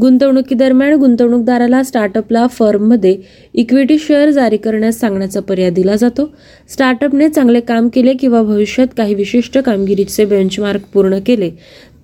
गुंतवणुकीदरम्यान 0.00 0.92
गुंतवणूकदाराला 0.94 1.82
स्टार्टअपला 1.82 2.46
फर्ममध्ये 2.46 3.16
इक्विटी 3.54 3.98
शेअर 3.98 4.30
जारी 4.30 4.56
करण्यास 4.56 4.98
सांगण्याचा 5.00 5.40
पर्याय 5.40 5.70
दिला 5.70 5.96
जातो. 5.96 6.28
स्टार्टअपने 6.72 7.28
चांगले 7.28 7.60
काम 7.60 7.88
केले 7.88 8.12
किंवा 8.12 8.42
भविष्यात 8.42 8.86
काही 8.96 9.14
विशिष्ट 9.14 9.58
कामगिरीचे 9.58 10.24
बेंचमार्क 10.24 10.80
पूर्ण 10.94 11.18
केले 11.26 11.50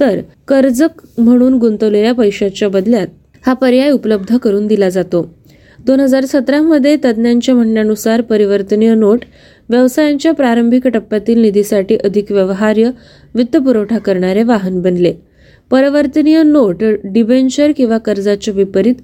तर 0.01 0.21
कर्ज 0.49 0.83
म्हणून 1.19 1.55
गुंतवलेल्या 1.55 2.13
पैशाच्या 2.13 2.69
बदल्यात 2.69 3.07
हा 3.47 3.53
पर्याय 3.53 3.91
उपलब्ध 3.91 4.37
करून 4.37 4.67
दिला 4.67 4.89
जातो. 4.89 5.27
दोन 5.87 6.01
हजार 6.01 6.25
सतरामध्ये 6.25 6.97
तज्ज्ञांच्या 7.05 7.55
म्हणण्यानुसार 7.55 8.21
परिवर्तनीय 8.21 8.95
नोट 8.95 9.25
व्यवसायांच्या 9.69 10.33
प्रारंभिक 10.33 10.87
टप्प्यातील 10.87 11.41
निधीसाठी 11.41 11.97
अधिक 11.97 12.33
व्यवहार्य 12.33 12.91
वित्तपुरवठा 13.35 13.99
करणारे 13.99 14.43
वाहन 14.43 14.81
बनले. 14.83 15.13
परिवर्तनीय 15.71 16.43
नोट 16.43 16.83
डिबेंचर 17.05 17.73
किंवा 17.77 17.99
कर्जाच्या 17.99 18.55
विपरीत 18.55 18.95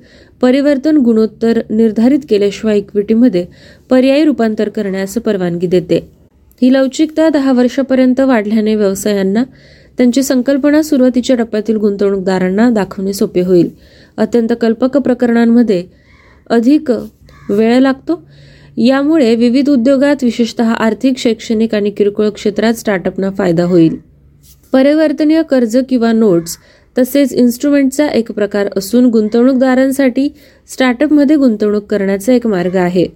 परिवर्तन 0.41 0.97
गुणोत्तर 0.97 1.61
निर्धारित 1.71 2.19
केल्याशिवाय 2.29 2.79
इक्विटीमध्ये 2.79 3.47
पर्यायी 3.91 4.25
रूपांतर 4.25 4.69
करण्यास 4.69 5.15
परवानगी 5.15 5.67
देते. 5.67 6.09
ही 6.63 6.73
लवचिकता 6.73 7.29
दहा 7.29 7.53
वर्षापर्यंत 7.53 8.21
वाढल्याने 8.21 8.75
व्यवसायांना 8.75 9.45
त्यांची 9.99 10.23
संकल्पना 10.23 10.83
सुरुवातीच्या 10.83 11.37
टप्प्यातील 11.37 11.77
गुंतवणूकदारांना 11.77 12.71
दाखवणे 12.71 13.13
सोपे 13.13 13.41
होईल. 13.41 13.71
अत्यंत 14.17 14.53
कल्पक 14.61 14.97
प्रकरणांमध्ये 14.97 15.85
अधिक 16.51 16.91
वेळ 17.51 17.79
लागतो. 17.79 18.23
यामुळे 18.77 19.35
विविध 19.35 19.71
उद्योगात 19.71 20.17
विशेषतः 20.23 20.71
आर्थिक 20.73 21.19
शैक्षणिक 21.19 21.75
आणि 21.75 21.91
किरकोळ 21.91 22.29
क्षेत्रात 22.29 22.75
स्टार्टअपना 22.75 23.31
फायदा 23.31 23.65
होईल. 23.65 24.10
परिवर्तनीय 24.73 25.43
कर्ज 25.43 25.77
किंवा 25.89 26.13
नोट्स 26.13 26.57
तसेच 26.99 27.33
इन्स्ट्रुमेंटचा 27.33 28.07
एक 28.07 28.33
प्रकार 28.33 28.69
असून 28.77 29.07
गुंतवणूकदारांसाठी 29.07 30.29
स्टार्टअपमध्ये 30.73 31.37
गुंतवणूक 31.37 31.85
करण्याचा 31.85 32.33
एक 32.33 32.47
मार्ग 32.47 32.77
आहे. 32.77 33.07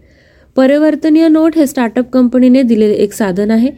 परिवर्तनीय 0.56 1.28
नोट 1.28 1.56
हे 1.56 1.66
स्टार्टअप 1.66 2.10
कंपनीने 2.10 2.62
दिलेले 2.62 2.94
एक 2.94 3.12
साधन 3.12 3.50
आहे 3.50 3.68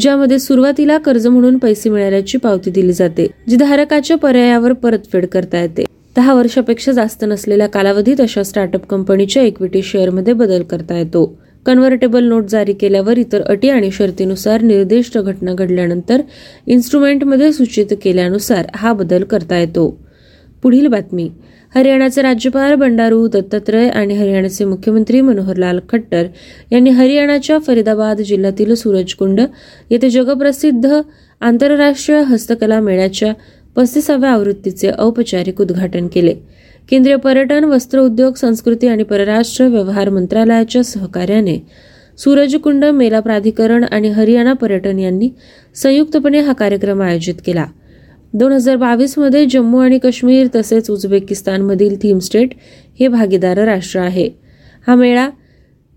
ज्यामध्ये 0.00 0.38
सुरुवातीला 0.38 0.98
कर्ज 0.98 1.26
म्हणून 1.26 1.58
पैसे 1.58 1.90
मिळाल्याची 1.90 2.38
पावती 2.38 2.70
दिली 2.70 2.92
जाते 2.92 3.26
जी 3.48 3.56
धारकाच्या 3.56 4.16
पर्यायावर 4.16 4.72
परतफेड 4.72 5.26
करता 5.26 5.60
येते. 5.60 5.84
दहा 6.16 6.34
वर्षापेक्षा 6.34 6.92
जास्त 6.92 7.24
नसलेल्या 7.24 7.66
कालावधीत 7.66 8.20
अशा 8.20 8.42
स्टार्टअप 8.42 8.86
कंपनीच्या 8.86 9.42
इक्विटी 9.42 9.82
शेअरमध्ये 9.82 10.32
बदल 10.32 10.62
करता 10.62 10.98
येतो. 10.98 11.38
कन्व्हर्टेबल 11.66 12.24
नोट 12.24 12.44
जारी 12.44 12.72
केल्यावर 12.72 13.18
इतर 13.18 13.42
अटी 13.42 13.68
आणि 13.68 13.90
शर्तीनुसार 13.90 14.62
निर्दिष्ट 14.62 15.18
घटना 15.18 15.54
घडल्यानंतर 15.54 16.22
इन्स्ट्रुमेंटमध्ये 16.66 17.52
सूचित 17.52 17.86
केल्यानुसार 18.02 18.66
हा 18.74 18.92
बदल 18.92 19.24
करता 19.24 19.58
येतो. 19.58 20.06
पुढील 20.62 20.86
बातमी. 20.86 21.30
हरियाणाचे 21.74 22.22
राज्यपाल 22.22 22.74
बंडारू 22.74 23.26
दत्तात्रय 23.28 23.88
आणि 23.88 24.14
हरियाणाचे 24.14 24.64
मुख्यमंत्री 24.64 25.20
मनोहरलाल 25.20 25.80
खट्टर 25.88 26.26
यांनी 26.72 26.90
हरियाणाच्या 26.90 27.58
फरीदाबाद 27.58 28.20
जिल्ह्यातील 28.20 28.74
सूरजकुंड 28.74 29.40
येथे 29.90 30.10
जगप्रसिद्ध 30.10 31.00
आंतरराष्ट्रीय 31.40 32.22
हस्तकला 32.22 32.80
मेळ्याच्या 32.80 33.32
पस्तीसाव्या 33.76 34.30
आवृत्तीचे 34.30 34.90
औपचारिक 34.98 35.60
उद्घाटन 35.60 36.06
केले. 36.06 36.34
केंद्रीय 36.88 37.16
पर्यटन 37.16 37.64
वस्त्र 37.64 37.98
उद्योग 37.98 38.34
संस्कृती 38.34 38.88
आणि 38.88 39.02
परराष्ट्र 39.02 39.66
व्यवहार 39.66 40.08
मंत्रालयाच्या 40.08 40.82
सहकार्याने 40.84 41.56
सूरजकुंड 42.18 42.84
मेला 42.84 43.20
प्राधिकरण 43.20 43.84
आणि 43.84 44.08
हरियाणा 44.08 44.52
पर्यटन 44.52 44.98
यांनी 44.98 45.28
संयुक्तपणे 45.74 46.40
हा 46.40 46.52
कार्यक्रम 46.52 47.02
आयोजित 47.02 47.34
केला. 47.46 47.64
दोन 48.34 48.52
हजार 48.52 48.76
बावीसमध्ये 48.76 49.44
जम्मू 49.46 49.78
आणि 49.78 49.98
काश्मीर 49.98 50.46
तसेच 50.54 50.90
उझबेकिस्तानमधील 50.90 51.96
थीम 52.02 52.18
स्टेट 52.18 52.54
हे 53.00 53.08
भागीदार 53.08 53.58
राष्ट्र 53.58 54.00
आहे. 54.00 54.28
हा 54.86 54.94
मेळा 54.94 55.28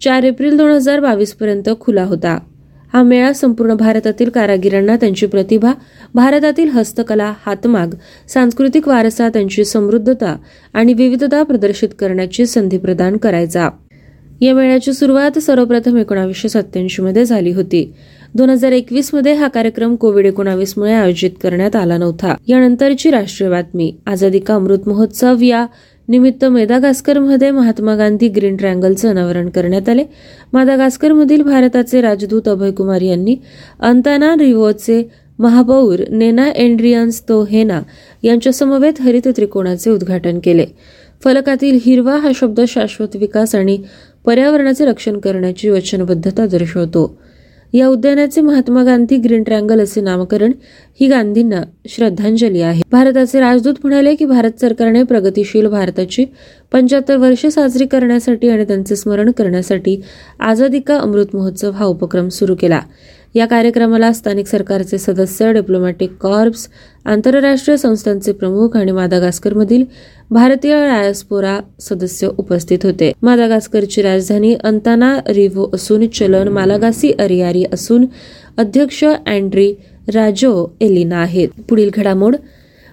चार 0.02 0.24
एप्रिल 0.24 0.58
दोन 0.58 0.72
हजार 0.72 1.00
बावीसपर्यंत 1.00 1.70
खुला 1.80 2.04
होता. 2.04 2.38
हा 2.96 3.04
मेळा 3.04 3.34
संपूर्ण 3.34 3.74
भारतातील 3.74 4.30
कारागिरांना 4.30 4.96
त्यांची 4.96 5.26
प्रतिभा 5.26 5.74
भारतातील 6.14 6.70
हस्तकला 6.70 7.34
हातमाग 7.46 7.88
सांस्कृतिक 8.28 8.88
वारसा 8.88 9.30
त्यांची 9.30 9.66
समृद्धता 9.66 10.36
आणि 10.74 10.94
विविधता 10.94 11.44
प्रदर्शित 11.44 11.90
करण्याची 12.00 12.46
संधी 12.46 12.78
प्रदान 12.78 13.18
करायचा. 13.18 13.70
या 14.42 14.54
मेळ्याची 14.54 14.94
सुरुवात 14.94 15.40
सर्वप्रथम 15.40 15.98
एकोणावीसशे 15.98 16.50
सत्याऐंशी 16.50 17.02
मध्ये 17.02 17.26
झाली 17.26 17.52
होती. 17.52 17.94
दोन 18.36 18.50
हजार 18.50 18.72
एकवीसमध्ये 18.72 19.34
हा 19.34 19.48
कार्यक्रम 19.48 19.96
कोविड 19.96 20.26
एकोणावीस 20.26 20.74
मुळे 20.78 20.94
आयोजित 20.94 21.32
करण्यात 21.44 21.76
आला 21.76 21.98
नव्हता. 21.98 22.36
यानंतरची 22.48 23.12
राष्ट्रीय 23.12 23.50
बातमी 23.50 23.96
आझादी 24.06 24.40
का 24.40 24.56
अमृत 24.56 24.88
महोत्सव 24.88 25.36
या 25.42 25.66
निमित्त 26.08 26.46
मेदागास्करमध्ये 26.46 27.52
महात्मा 27.52 27.96
गांधी 27.96 28.28
ग्रीन 28.28 28.56
ट्रँगलचं 28.56 29.10
अनावरण 29.10 29.50
करण्यात 29.50 29.90
आले. 29.90 30.04
मादागास्करमधील 30.54 31.42
भारताचे 31.42 32.02
राजदूत 32.02 32.48
अभय 32.48 32.72
कुमार 32.72 33.02
यांनी 33.02 33.36
अंताना 33.80 34.36
रिवोचे 34.40 35.10
महापौर 35.40 36.00
नेना 36.10 36.50
एंड्रियन्स 36.50 37.22
तो 37.30 37.44
हेना 37.44 37.82
यांच्यासमवेत 38.24 39.02
हरित 39.02 39.28
त्रिकोणाचे 39.28 39.90
उद्घाटन 39.90 40.40
केले. 40.44 40.66
फलकातील 41.24 41.80
हिरवा 41.86 42.16
हा 42.16 42.32
शब्द 42.36 42.62
शाश्वत 42.68 43.16
विकास 43.16 43.56
आणि 43.56 43.82
पर्यावरणाचे 44.26 44.86
रक्षण 44.86 45.20
करण्याची 45.20 45.70
वचनबद्धता 45.70 46.46
दर्शवतो. 46.46 47.18
या 47.76 47.88
उद्यानाचे 47.88 48.42
महात्मा 48.42 48.84
गांधी 48.84 49.18
ग्रीन 49.18 49.44
ट्रँगल 49.44 49.80
असे 49.82 50.02
नामकरण 50.02 50.52
ही 51.00 51.08
गांधींना 51.08 51.62
श्रद्धांजली 51.90 52.62
आहे. 52.62 52.82
भारताचे 52.92 53.40
राजदूत 53.40 53.74
म्हणाले 53.84 54.14
की 54.16 54.26
भारत 54.26 54.62
सरकारने 54.62 55.02
प्रगतीशील 55.04 55.68
भारताची 55.68 56.26
पंच्याहत्तर 56.72 57.18
वर्षे 57.18 57.52
साजरी 57.52 57.86
करण्यासाठी 57.86 58.50
आणि 58.50 58.66
त्यांचे 58.66 58.96
स्मरण 58.96 59.32
करण्यासाठी 59.32 60.00
आझादी 60.40 60.80
का 60.80 60.98
अमृत 60.98 61.36
महोत्सव 61.36 61.72
हा 61.72 61.86
उपक्रम 61.86 62.30
सुरू 62.30 62.56
केला. 62.56 62.80
या 63.36 63.46
कार्यक्रमाला 63.46 64.12
स्थानिक 64.14 64.48
सरकारचे 64.48 64.98
सदस्य 64.98 65.52
डिप्लोमॅटिक 65.54 66.12
कॉर्प्स 66.22 66.68
आंतरराष्ट्रीय 67.06 67.78
संस्थांचे 67.78 68.32
प्रमुख 68.32 68.78
आणि 68.78 68.92
मादागास्करमधील 68.92 69.84
भारतीय 70.30 70.74
डायस्पोरा 70.88 71.60
सदस्य 71.80 72.28
उपस्थित 72.38 72.80
होते. 72.84 73.12
मादागास्करची 73.22 74.02
राजधानी 74.02 74.54
अंताना 74.54 75.18
रिव्हो 75.28 75.70
असून 75.74 76.08
चलन 76.08 76.48
मालागासी 76.48 77.12
अरियारी 77.20 77.66
असून 77.74 78.06
अध्यक्ष 78.58 79.04
अँड्री 79.04 79.74
राजो 80.14 80.78
एलिना 80.82 81.18
आहेत. 81.18 81.50
पुढील 81.70 81.90
घडामोड 81.94 82.36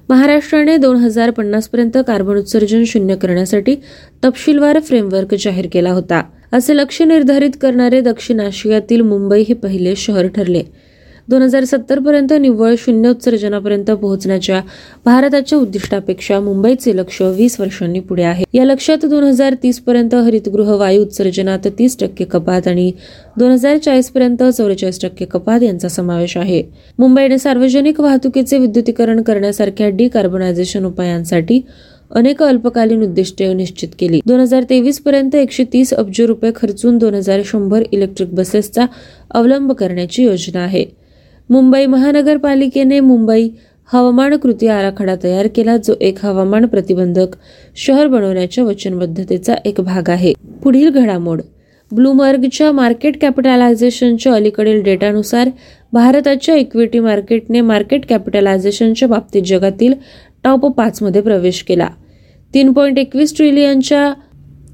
महाराष्ट्राने 0.08 0.76
दोन 0.76 0.96
हजार 0.96 1.30
पन्नासपर्यंत 1.30 1.98
कार्बन 2.06 2.36
उत्सर्जन 2.36 2.84
शून्य 2.84 3.16
करण्यासाठी 3.16 3.76
तपशीलवार 4.24 4.80
फ्रेमवर्क 4.80 5.34
जाहीर 5.34 5.66
केला 5.72 5.90
होता. 5.90 6.22
असे 6.52 6.76
लक्ष 6.76 7.00
निर्धारित 7.02 7.50
करणारे 7.60 8.00
दक्षिण 8.00 8.40
आशियातील 8.40 9.00
मुंबई 9.00 9.44
हे 9.48 9.54
पहिले 9.54 9.94
शहर 9.96 10.26
ठरले. 10.26 10.62
दोन 11.28 11.42
हजार 11.42 11.64
सत्तर 11.64 11.98
पर्यंत 11.98 12.32
निव्वळ 12.40 12.74
शून्य 12.78 13.08
उत्सर्जनापर्यंत 13.08 13.90
पोहोचण्याच्या 13.90 14.60
भारताच्या 15.04 15.58
उद्दिष्टापेक्षा 15.58 16.38
मुंबईचे 16.40 16.96
लक्ष 16.96 17.20
वीस 17.36 17.58
वर्षांनी 17.60 18.00
पुढे 18.00 18.22
आहे. 18.22 18.44
या 18.54 18.64
लक्षात 18.64 19.04
दोन 19.06 19.24
हजार 19.24 19.54
तीस 19.62 19.78
पर्यंत 19.80 20.14
हरितगृह 20.14 20.74
वायू 20.74 21.02
उत्सर्जनात 21.02 21.68
तीस 21.78 21.96
टक्के 22.00 22.24
कपात 22.24 22.68
आणि 22.68 22.90
दोन 23.38 23.50
हजार 23.50 23.78
चाळीस 23.78 24.10
पर्यंत 24.10 24.42
चौवेचाळीस 24.42 25.00
टक्के 25.02 25.24
कपात 25.24 25.62
यांचा 25.62 25.88
समावेश 25.88 26.36
आहे. 26.36 26.62
मुंबईने 26.98 27.38
सार्वजनिक 27.38 28.00
वाहतुकीचे 28.00 28.58
विद्युतीकरण 28.58 29.22
करण्यासारख्या 29.22 29.88
डिकार्बनायझेशन 29.88 30.84
उपायांसाठी 30.84 31.60
अनेक 32.12 32.42
अल्पकालीन 32.42 33.02
उद्दिष्टे 33.02 33.52
निश्चित 33.54 33.88
केली. 33.98 34.20
दोन 34.26 34.40
हजार 34.40 34.62
तेवीस 34.62 35.00
पर्यंत 35.00 35.34
एकशे 35.34 35.64
तीस 35.72 35.92
अब्ज 35.94 36.20
रुपये 36.20 36.50
खर्चून 36.56 36.98
दोन 36.98 37.14
हजार 37.14 37.40
शंभर 37.44 37.82
इलेक्ट्रिक 37.92 38.34
बसेसचा 38.34 38.86
अवलंब 39.30 39.72
करण्याची 39.72 40.24
योजना 40.24 40.60
आहे. 40.60 40.84
मुंबई 41.50 41.86
महानगरपालिकेने 41.86 43.00
मुंबई 43.00 43.48
हवामान 43.92 44.36
कृती 44.36 44.66
आराखडा 44.66 45.14
तयार 45.22 45.46
केला 45.46 45.76
जो 45.76 45.94
एक 46.00 46.24
हवामान 46.24 46.66
प्रतिबंधक 46.66 47.36
शहर 47.76 48.06
बनवण्याच्या 48.06 48.64
वचनबद्धतेचा 48.64 49.54
एक 49.64 49.80
भाग 49.80 50.10
आहे. 50.10 50.32
पुढील 50.62 50.90
घडामोड. 50.90 51.40
ब्लूमर्गच्या 51.90 52.70
मार्केट 52.72 53.20
कॅपिटलायझेशनच्या 53.20 54.34
अलीकडील 54.34 54.82
डेटानुसार 54.82 55.48
भारताच्या 55.92 56.54
इक्विटी 56.54 56.98
मार्केटने 56.98 57.60
मार्केट 57.60 58.06
कॅपिटलायझेशनच्या 58.06 59.08
बाबतीत 59.08 59.42
जगातील 59.46 59.94
टॉप 60.44 60.66
पाचमध्ये 60.66 61.20
प्रवेश 61.20 61.62
केला. 61.62 61.88
तीन 62.54 62.72
पॉईंट 62.72 62.98
एकवीस 62.98 63.34
ट्रिलियनच्या 63.36 64.12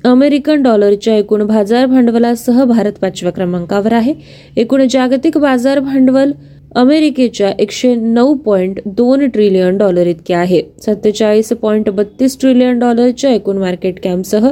अमेरिकन 0.05 0.63
डॉलरच्या 0.63 1.17
एकूण 1.17 1.43
बाजार 1.47 1.87
भांडवलासह 1.87 2.65
भारत 2.65 2.93
पाचव्या 3.03 3.33
क्रमांकावर 3.33 3.93
आहे. 3.93 4.15
एकूण 4.57 4.87
जागतिक 4.91 5.39
बाजार 5.39 5.81
भांडवल 5.81 6.33
अमेरिकेच्या 6.77 7.51
एकशे 7.59 7.95
नऊ 7.95 8.35
पॉईंट 8.35 8.81
दोन 8.87 9.27
ट्रिलियन 9.29 9.77
डॉलर 9.79 10.07
इतके 10.07 10.35
आहे. 10.35 10.61
सत्तेचाळीस 10.87 11.49
पॉईंट 11.49 11.89
बत्तीस 11.91 12.39
ट्रिलियन 12.41 12.79
डॉलरच्या 12.79 13.31
एकूण 13.31 13.59
मार्केट 13.59 14.01
कॅम्पसह 14.05 14.49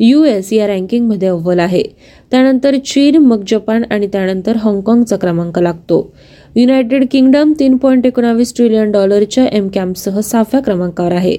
यू 0.00 0.24
एस 0.24 0.52
या 0.52 0.66
रँकिंगमध्ये 0.66 1.28
अव्वल 1.28 1.58
आहे. 1.58 1.82
त्यानंतर 2.30 2.76
चीन 2.86 3.16
मग 3.16 3.44
जपान 3.48 3.84
आणि 3.90 4.06
त्यानंतर 4.06 4.56
हाँगकाँगचा 4.56 5.16
क्रमांक 5.16 5.58
लागतो. 5.58 6.12
युनायटेड 6.56 7.04
किंगडम 7.10 7.52
तीन 7.60 7.76
पॉईंट 7.76 8.06
एकोणावीस 8.06 8.52
ट्रिलियन 8.56 8.90
डॉलरच्या 8.92 9.46
एम 9.46 9.68
कॅम्पसह 9.68 10.20
सहाव्या 10.20 10.60
क्रमांकावर 10.60 11.12
आहे. 11.12 11.36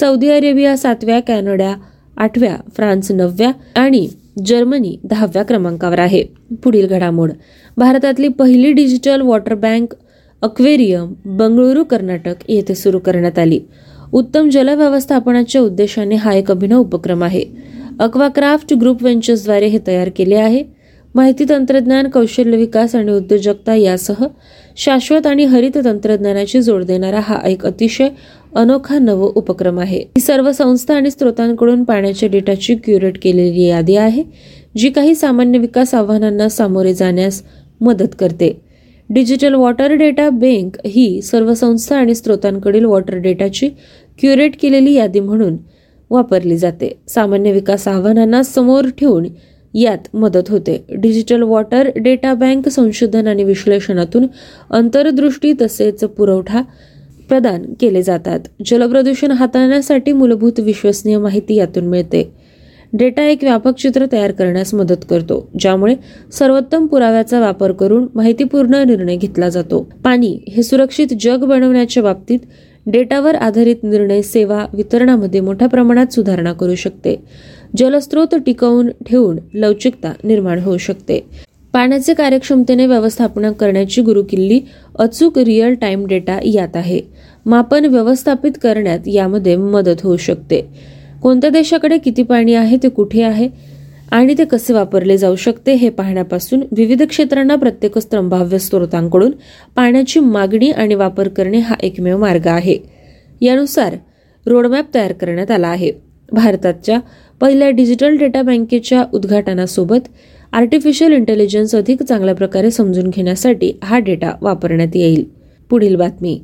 सौदी 0.00 0.28
अरेबिया 0.28 0.76
सातव्या 0.76 1.20
कॅनडा 1.20 1.74
आठव्या 2.16 2.56
फ्रान्स 2.76 3.12
नवव्या 3.12 3.52
आणि 3.76 4.08
जर्मनी 4.46 4.96
दहाव्या 5.04 5.42
क्रमांकावर 5.42 5.98
आहे. 5.98 6.24
पुढील 6.62 6.86
घडामोड. 6.86 7.30
भारतातली 7.76 8.28
पहिली 8.28 8.72
digital 8.72 9.20
water 9.20 9.54
bank 9.54 9.94
aquarium 10.42 11.12
Bengaluru 11.24 11.84
Karnataka 11.84 12.34
येथे 12.48 12.74
सुरू 12.74 12.98
करण्यात 12.98 13.38
आली. 13.38 13.60
उत्तम 14.12 14.48
जलव्यवस्थापनाच्या 14.48 15.60
उद्देशाने 15.60 16.14
हा 16.14 16.32
एक 16.32 16.50
अभिनव 16.50 16.80
उपक्रम 16.80 17.24
आहे. 17.24 17.44
अक्वाक्राफ्ट 17.98 18.74
ग्रुप 18.74 19.02
व्हेंचर्सद्वारे 19.02 19.66
हे 19.66 19.78
तयार 19.86 20.10
केले 20.16 20.34
आहे. 20.34 20.75
माहिती 21.16 21.44
तंत्रज्ञान 21.48 22.08
कौशल्य 22.08 22.56
विकास 22.56 22.94
आणि 22.94 23.12
उद्योजकता 23.12 23.74
यासह 23.74 24.24
शाश्वत 24.76 25.26
आणि 25.26 25.44
हरित 25.44 25.76
तंत्रज्ञानाची 25.84 26.60
जोड 26.62 26.82
देणारा 26.84 27.20
हा 27.20 27.38
एक 27.48 27.64
अतिशय 27.66 28.08
अनोखा 28.54 28.98
नव 28.98 29.22
उपक्रम 29.24 29.78
आहे. 29.80 29.98
ही 29.98 30.20
सर्व 30.20 30.50
संस्था 30.52 30.94
आणि 30.94 31.10
स्रोतांकडून 31.10 31.84
पाण्याच्या 31.84 32.28
डेटाची 32.32 32.74
क्युरेट 32.74 33.18
केलेली 33.22 33.62
यादी 33.62 33.96
आहे 33.96 34.24
जी 34.76 34.90
काही 34.90 35.14
सामान्य 35.14 35.58
विकास 35.58 35.94
आव्हानांना 35.94 36.48
सामोरे 36.48 36.94
जाण्यास 36.94 37.42
मदत 37.80 38.14
करते. 38.18 38.52
डिजिटल 39.10 39.54
वॉटर 39.54 39.92
डेटा 39.94 40.28
बँक 40.30 40.76
ही 40.86 41.22
सर्व 41.22 41.54
संस्था 41.54 41.96
आणि 41.96 42.14
स्रोतांकडील 42.14 42.84
वॉटर 42.84 43.16
डेटाची 43.16 43.68
क्युरेट 44.20 44.60
केलेली 44.62 44.94
यादी 44.94 45.20
म्हणून 45.20 45.56
वापरली 46.10 46.56
जाते. 46.56 46.96
सामान्य 47.08 47.52
विकास 47.52 47.88
आव्हानांना 47.88 48.42
समोर 48.42 48.88
ठेवून 48.98 49.26
यात 49.76 50.16
मदत 50.16 50.48
होते. 50.48 50.84
डिजिटल 50.90 51.42
वॉटर 51.42 51.88
डेटा 51.96 52.34
बँक 52.34 52.68
संशोधन 52.68 53.26
आणि 53.26 53.44
विश्लेषणातून 53.44 54.26
अंतर्दृष्टी 54.70 55.52
तसेच 55.60 56.04
पुरवठा 56.04 56.62
प्रदान 57.28 57.62
केले 57.80 58.02
जातात. 58.02 58.40
जलप्रदूषण 58.66 59.30
हाताळण्यासाठी 59.30 60.12
मूलभूत 60.12 60.60
विश्वसनीय 60.60 61.18
माहिती 61.18 61.54
यातून 61.54 61.84
मिळते. 61.84 62.30
डेटा 62.92 63.22
एक 63.22 63.38
व्यापक 63.42 63.76
चित्र 63.76 64.06
तयार 64.12 64.30
करण्यास 64.30 64.74
मदत 64.74 65.04
करतो 65.10 65.48
ज्यामुळे 65.58 65.94
सर्वोत्तम 66.32 66.86
पुराव्याचा 66.86 67.40
वापर 67.40 67.72
करून 67.72 68.06
माहितीपूर्ण 68.14 68.74
निर्णय 68.74 69.16
घेतला 69.16 69.48
जातो. 69.48 69.88
पाणी 70.04 70.38
हे 70.48 70.62
सुरक्षित 70.62 71.06
जग 71.20 71.44
बनवण्याच्या 71.44 72.02
बाबतीत 72.02 72.38
डेटावर 72.86 73.34
आधारित 73.34 73.76
निर्णय 73.82 74.22
सेवा 74.22 74.66
वितरणामध्ये 74.72 75.40
मोठ्या 75.40 75.68
प्रमाणात 75.68 76.12
सुधारणा 76.12 76.52
करू 76.52 76.74
शकते. 76.74 77.16
जलस्रोत 77.76 78.34
टिकवून 78.46 78.90
ठेवून 79.06 79.38
लवचिकता 79.54 80.12
निर्माण 80.24 80.58
होऊ 80.58 80.76
शकते. 80.76 81.26
पाण्याचे 81.72 82.14
कार्यक्षमतेने 82.14 82.86
व्यवस्थापन 82.86 83.52
करण्याची 83.52 84.02
गुरुकिल्ली 84.02 84.60
अचूक 84.98 85.38
रिअल 85.38 85.74
टाइम 85.74 86.06
डेटा 86.06 86.38
यात 86.44 86.76
आहे. 86.76 87.00
मापन 87.46 87.84
व्यवस्थापित 87.84 88.52
करण्यात 88.62 88.98
यामध्ये 89.06 89.56
मदत 89.56 90.02
होऊ 90.02 90.16
शकते. 90.16 90.66
कोणत्या 91.22 91.50
देशाकडे 91.50 91.98
किती 91.98 92.22
पाणी 92.22 92.54
आहे 92.54 92.76
ते 92.82 92.88
कुठे 92.88 93.22
आहे 93.22 93.48
आणि 94.10 94.34
ते 94.38 94.44
कसे 94.44 94.72
वापरले 94.72 95.18
जाऊ 95.18 95.36
शकते 95.36 95.72
हे 95.74 95.88
पाहण्यापासून 95.88 96.60
विविध 96.76 97.02
क्षेत्रांना 97.02 97.56
प्रत्येक 97.56 97.98
संभाव्य 97.98 98.58
स्रोतांकडून 98.58 99.32
पाण्याची 99.76 100.20
मागणी 100.20 100.70
आणि 100.70 100.94
वापर 100.94 101.28
करणे 101.28 101.58
हा 101.58 101.74
एकमेव 101.82 102.18
मार्ग 102.18 102.46
आहे. 102.46 102.78
यानुसार 103.40 103.96
रोडमॅप 104.46 104.94
तयार 104.94 105.12
करण्यात 105.12 105.50
आला 105.50 105.68
आहे. 105.68 106.05
भारताच्या 106.32 106.98
पहिल्या 107.40 107.70
डिजिटल 107.70 108.16
डेटा 108.16 108.42
बँकेच्या 108.42 109.04
उद्घाटनासोबत 109.14 110.08
आर्टिफिशियल 110.52 111.12
इंटेलिजन्स 111.12 111.74
अधिक 111.74 112.02
चांगल्या 112.02 112.34
प्रकारे 112.34 112.70
समजून 112.70 113.10
घेण्यासाठी 113.10 113.72
हा 113.84 113.98
डेटा 113.98 114.30
वापरण्यात 114.42 114.88
येईल. 114.94 115.24
पुढील 115.70 115.96
बातमी. 115.96 116.40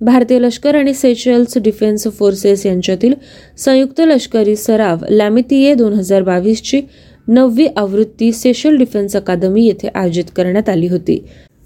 भारतीय 0.00 0.38
लष्कर 0.38 0.74
आणि 0.74 0.94
सेशल्स 0.94 1.58
डिफेन्स 1.58 2.08
फोर्सेस 2.08 2.66
यांच्यातील 2.66 3.14
संयुक्त 3.58 4.00
लष्करी 4.00 4.56
सराव 4.56 4.96
लॅमितीये 5.10 5.74
दोन 5.74 5.92
हजार 5.92 6.22
बावीसची 6.22 6.80
नववी 7.28 7.66
आवृत्ती 7.76 8.32
सेशल 8.32 8.76
डिफेन्स 8.76 9.16
अकादमी 9.16 9.66
येथे 9.66 9.88
आयोजित 9.94 10.24
करण्यात 10.36 10.68
आली 10.68 10.86
होती. 10.86 11.24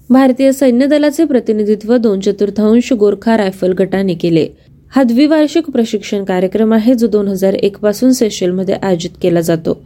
भारतीय 0.09 0.51
सैन्य 0.51 0.85
दलाचे 0.85 1.25
प्रतिनिधित्व 1.25 1.97
दोन 1.97 2.19
चतुर्थांश 2.19 2.93
गोरखा 2.93 3.37
रायफल 3.37 3.73
गटाने 3.73 4.13
केले. 4.13 4.47
हा 4.95 5.03
द्विवार्षिक 5.03 5.69
प्रशिक्षण 5.69 6.23
कार्यक्रम 6.23 6.73
आहे 6.73 6.93
जो 6.95 7.07
दोन 7.07 7.27
हजार 7.27 7.53
एक 7.53 7.77
पासून 7.77 8.11
सेशलमध्ये 8.11 8.75
आयोजित 8.81 9.09
केला 9.21 9.41
जातो. 9.41 9.81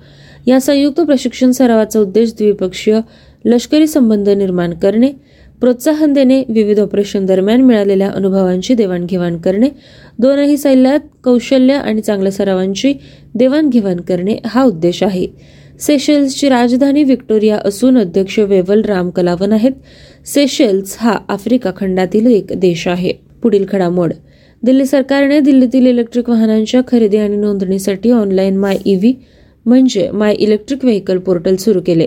या 0.48 0.60
संयुक्त 0.60 1.02
प्रशिक्षण 1.02 1.52
सरावाचा 1.52 2.00
उद्देश 2.00 2.34
द्विपक्षीय 2.34 3.00
लष्करी 3.46 3.88
संबंध 3.88 4.30
निर्माण 4.30 4.74
करणे 4.74 5.12
प्रोत्साहन 5.62 6.14
देणे 6.14 6.44
विविध 6.50 6.80
ऑपरेशन 6.80 7.26
दरम्यान 7.26 7.62
मिळालेल्या 7.62 8.10
अनुभवांची 8.10 8.74
देवाणघेवाण 8.74 9.38
करणे 9.38 9.70
दोनही 10.20 10.58
सैन्यात 10.58 11.00
कौशल्य 11.24 11.74
आणि 11.74 12.02
चांगल्या 12.02 12.32
सरावांची 12.32 12.94
देवाणघेवाण 13.36 13.98
करणे 13.98 14.38
हा 14.46 14.64
उद्देश 14.64 15.04
आहे. 15.04 15.28
सेशेल्सची 15.80 16.50
राजधानी 16.50 17.04
व्हिक्टोरिया 17.04 17.60
असून 17.66 17.98
अध्यक्ष 17.98 18.40
वेवल 18.40 18.82
राम 18.82 19.10
कलावन 19.10 19.52
आहेत. 19.52 19.72
सेशेल्स 20.26 20.98
हा 21.00 21.18
आफ्रिका 21.30 21.72
खंडातील 21.78 22.26
एक 22.26 22.46
देश 22.56 22.88
आहे. 22.88 23.14
पुढील 23.44 23.66
घडामोड. 23.70 24.14
दिल्ली 24.64 24.86
सरकारने 24.86 25.40
दिल्लीतील 25.42 25.86
इलेक्ट्रिक 25.88 26.30
वाहनांच्या 26.30 26.82
खरेदी 26.88 27.18
आणि 27.18 27.38
नोंदणीसाठी 27.38 28.12
ऑनलाईन 28.12 28.58
माय 28.58 28.78
ईव्ही 28.86 29.14
म्हणजे 29.66 30.10
माय 30.12 30.34
इलेक्ट्रिक 30.34 30.84
व्हेकल 30.86 31.18
पोर्टल 31.18 31.56
सुरू 31.56 31.82
केले. 31.86 32.06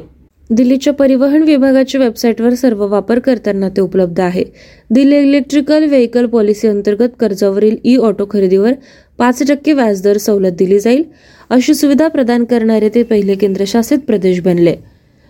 दिल्लीच्या 0.51 0.93
परिवहन 0.93 1.43
विभागाच्या 1.43 2.01
वेबसाईटवर 2.01 2.55
सर्व 2.55 2.87
वापरकर्त्यांना 2.89 3.69
ते 3.69 3.81
उपलब्ध 3.81 4.21
आहे. 4.21 4.45
दिल्ली 4.91 5.19
इलेक्ट्रिकल 5.19 5.85
व्हेकल 5.89 6.27
पॉलिसी 6.27 6.69
अंतर्गत 6.69 7.17
कर्जावरील 7.21 7.77
ई 7.85 7.97
ऑटो 7.97 8.27
खरेदीवर 8.31 8.73
पाच 9.19 9.43
टक्के 9.49 9.73
व्याजदर 9.73 10.19
सवलत 10.19 10.53
दिली 10.59 10.79
जाईल 10.81 11.03
अशी 11.51 11.75
सुविधा 11.75 12.09
प्रदान 12.09 12.45
करणारे 12.45 12.89
ते 12.95 13.03
पहिले 13.03 13.35
केंद्रशासित 13.35 13.99
प्रदेश 14.07 14.41
बनले. 14.41 14.75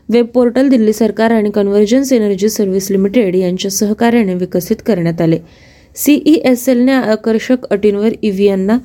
वेब 0.08 0.26
पोर्टल 0.26 0.68
दिल्ली 0.68 0.92
सरकार 0.92 1.30
आणि 1.30 1.50
कन्व्हर्जन्स 1.50 2.12
एनर्जी 2.12 2.48
सर्व्हिस 2.48 2.90
लिमिटेड 2.90 3.34
यांच्या 3.34 3.70
सहकार्याने 3.70 4.34
विकसित 4.34 4.76
करण्यात 4.86 5.20
आले. 5.20 5.38
सीईएसएलने 5.96 6.92
आकर्षक 6.92 7.64
अटींवर 7.70 8.08
ईव्हीएनना 8.22 8.78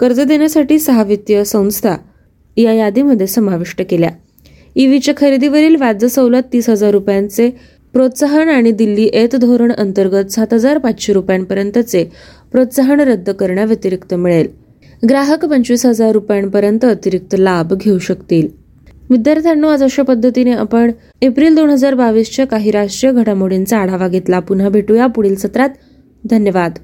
कर्ज 0.00 0.20
देण्यासाठी 0.20 0.78
सहा 0.78 1.02
वित्तीय 1.02 1.44
संस्था 1.44 1.96
या 2.56 2.72
यादीमध्ये 2.72 3.26
समाविष्ट 3.26 3.82
केल्या. 3.90 4.10
ईव्हीच्या 4.76 5.14
खरेदीवरील 5.16 5.76
व्याज 5.76 6.04
सवलत 6.04 6.42
तीस 6.52 6.68
हजार 6.70 6.90
रुपयांचे 6.90 7.50
प्रोत्साहन 7.92 8.48
आणि 8.48 8.70
दिल्ली 8.70 9.04
एत 9.04 9.36
धोरण 9.36 9.72
अंतर्गत 9.72 10.30
सात 10.30 10.54
हजार 10.54 10.78
पाचशे 10.78 11.12
रुपयांपर्यंतचे 11.12 12.04
प्रोत्साहन 12.52 13.00
रद्द 13.00 13.30
करण्याव्यतिरिक्त 13.30 14.14
मिळेल. 14.14 14.46
ग्राहक 15.08 15.44
पंचवीस 15.44 15.86
हजार 15.86 16.12
रुपयांपर्यंत 16.12 16.84
अतिरिक्त 16.84 17.34
लाभ 17.38 17.74
घेऊ 17.74 17.98
शकतील. 17.98 18.48
विद्यार्थ्यांनो 19.10 19.68
आज 19.68 19.82
अशा 19.82 20.02
पद्धतीने 20.02 20.52
आपण 20.52 20.90
एप्रिल 21.22 21.54
दोन 21.54 21.70
हजार 21.70 21.94
बावीसच्या 21.94 22.46
काही 22.46 22.70
राष्ट्रीय 22.70 23.12
घडामोडींचा 23.12 23.78
आढावा 23.78 24.08
घेतला. 24.08 24.40
पुन्हा 24.40 24.68
भेटूया 24.68 25.06
पुढील 25.06 25.36
सत्रात. 25.36 25.68
धन्यवाद. 26.30 26.78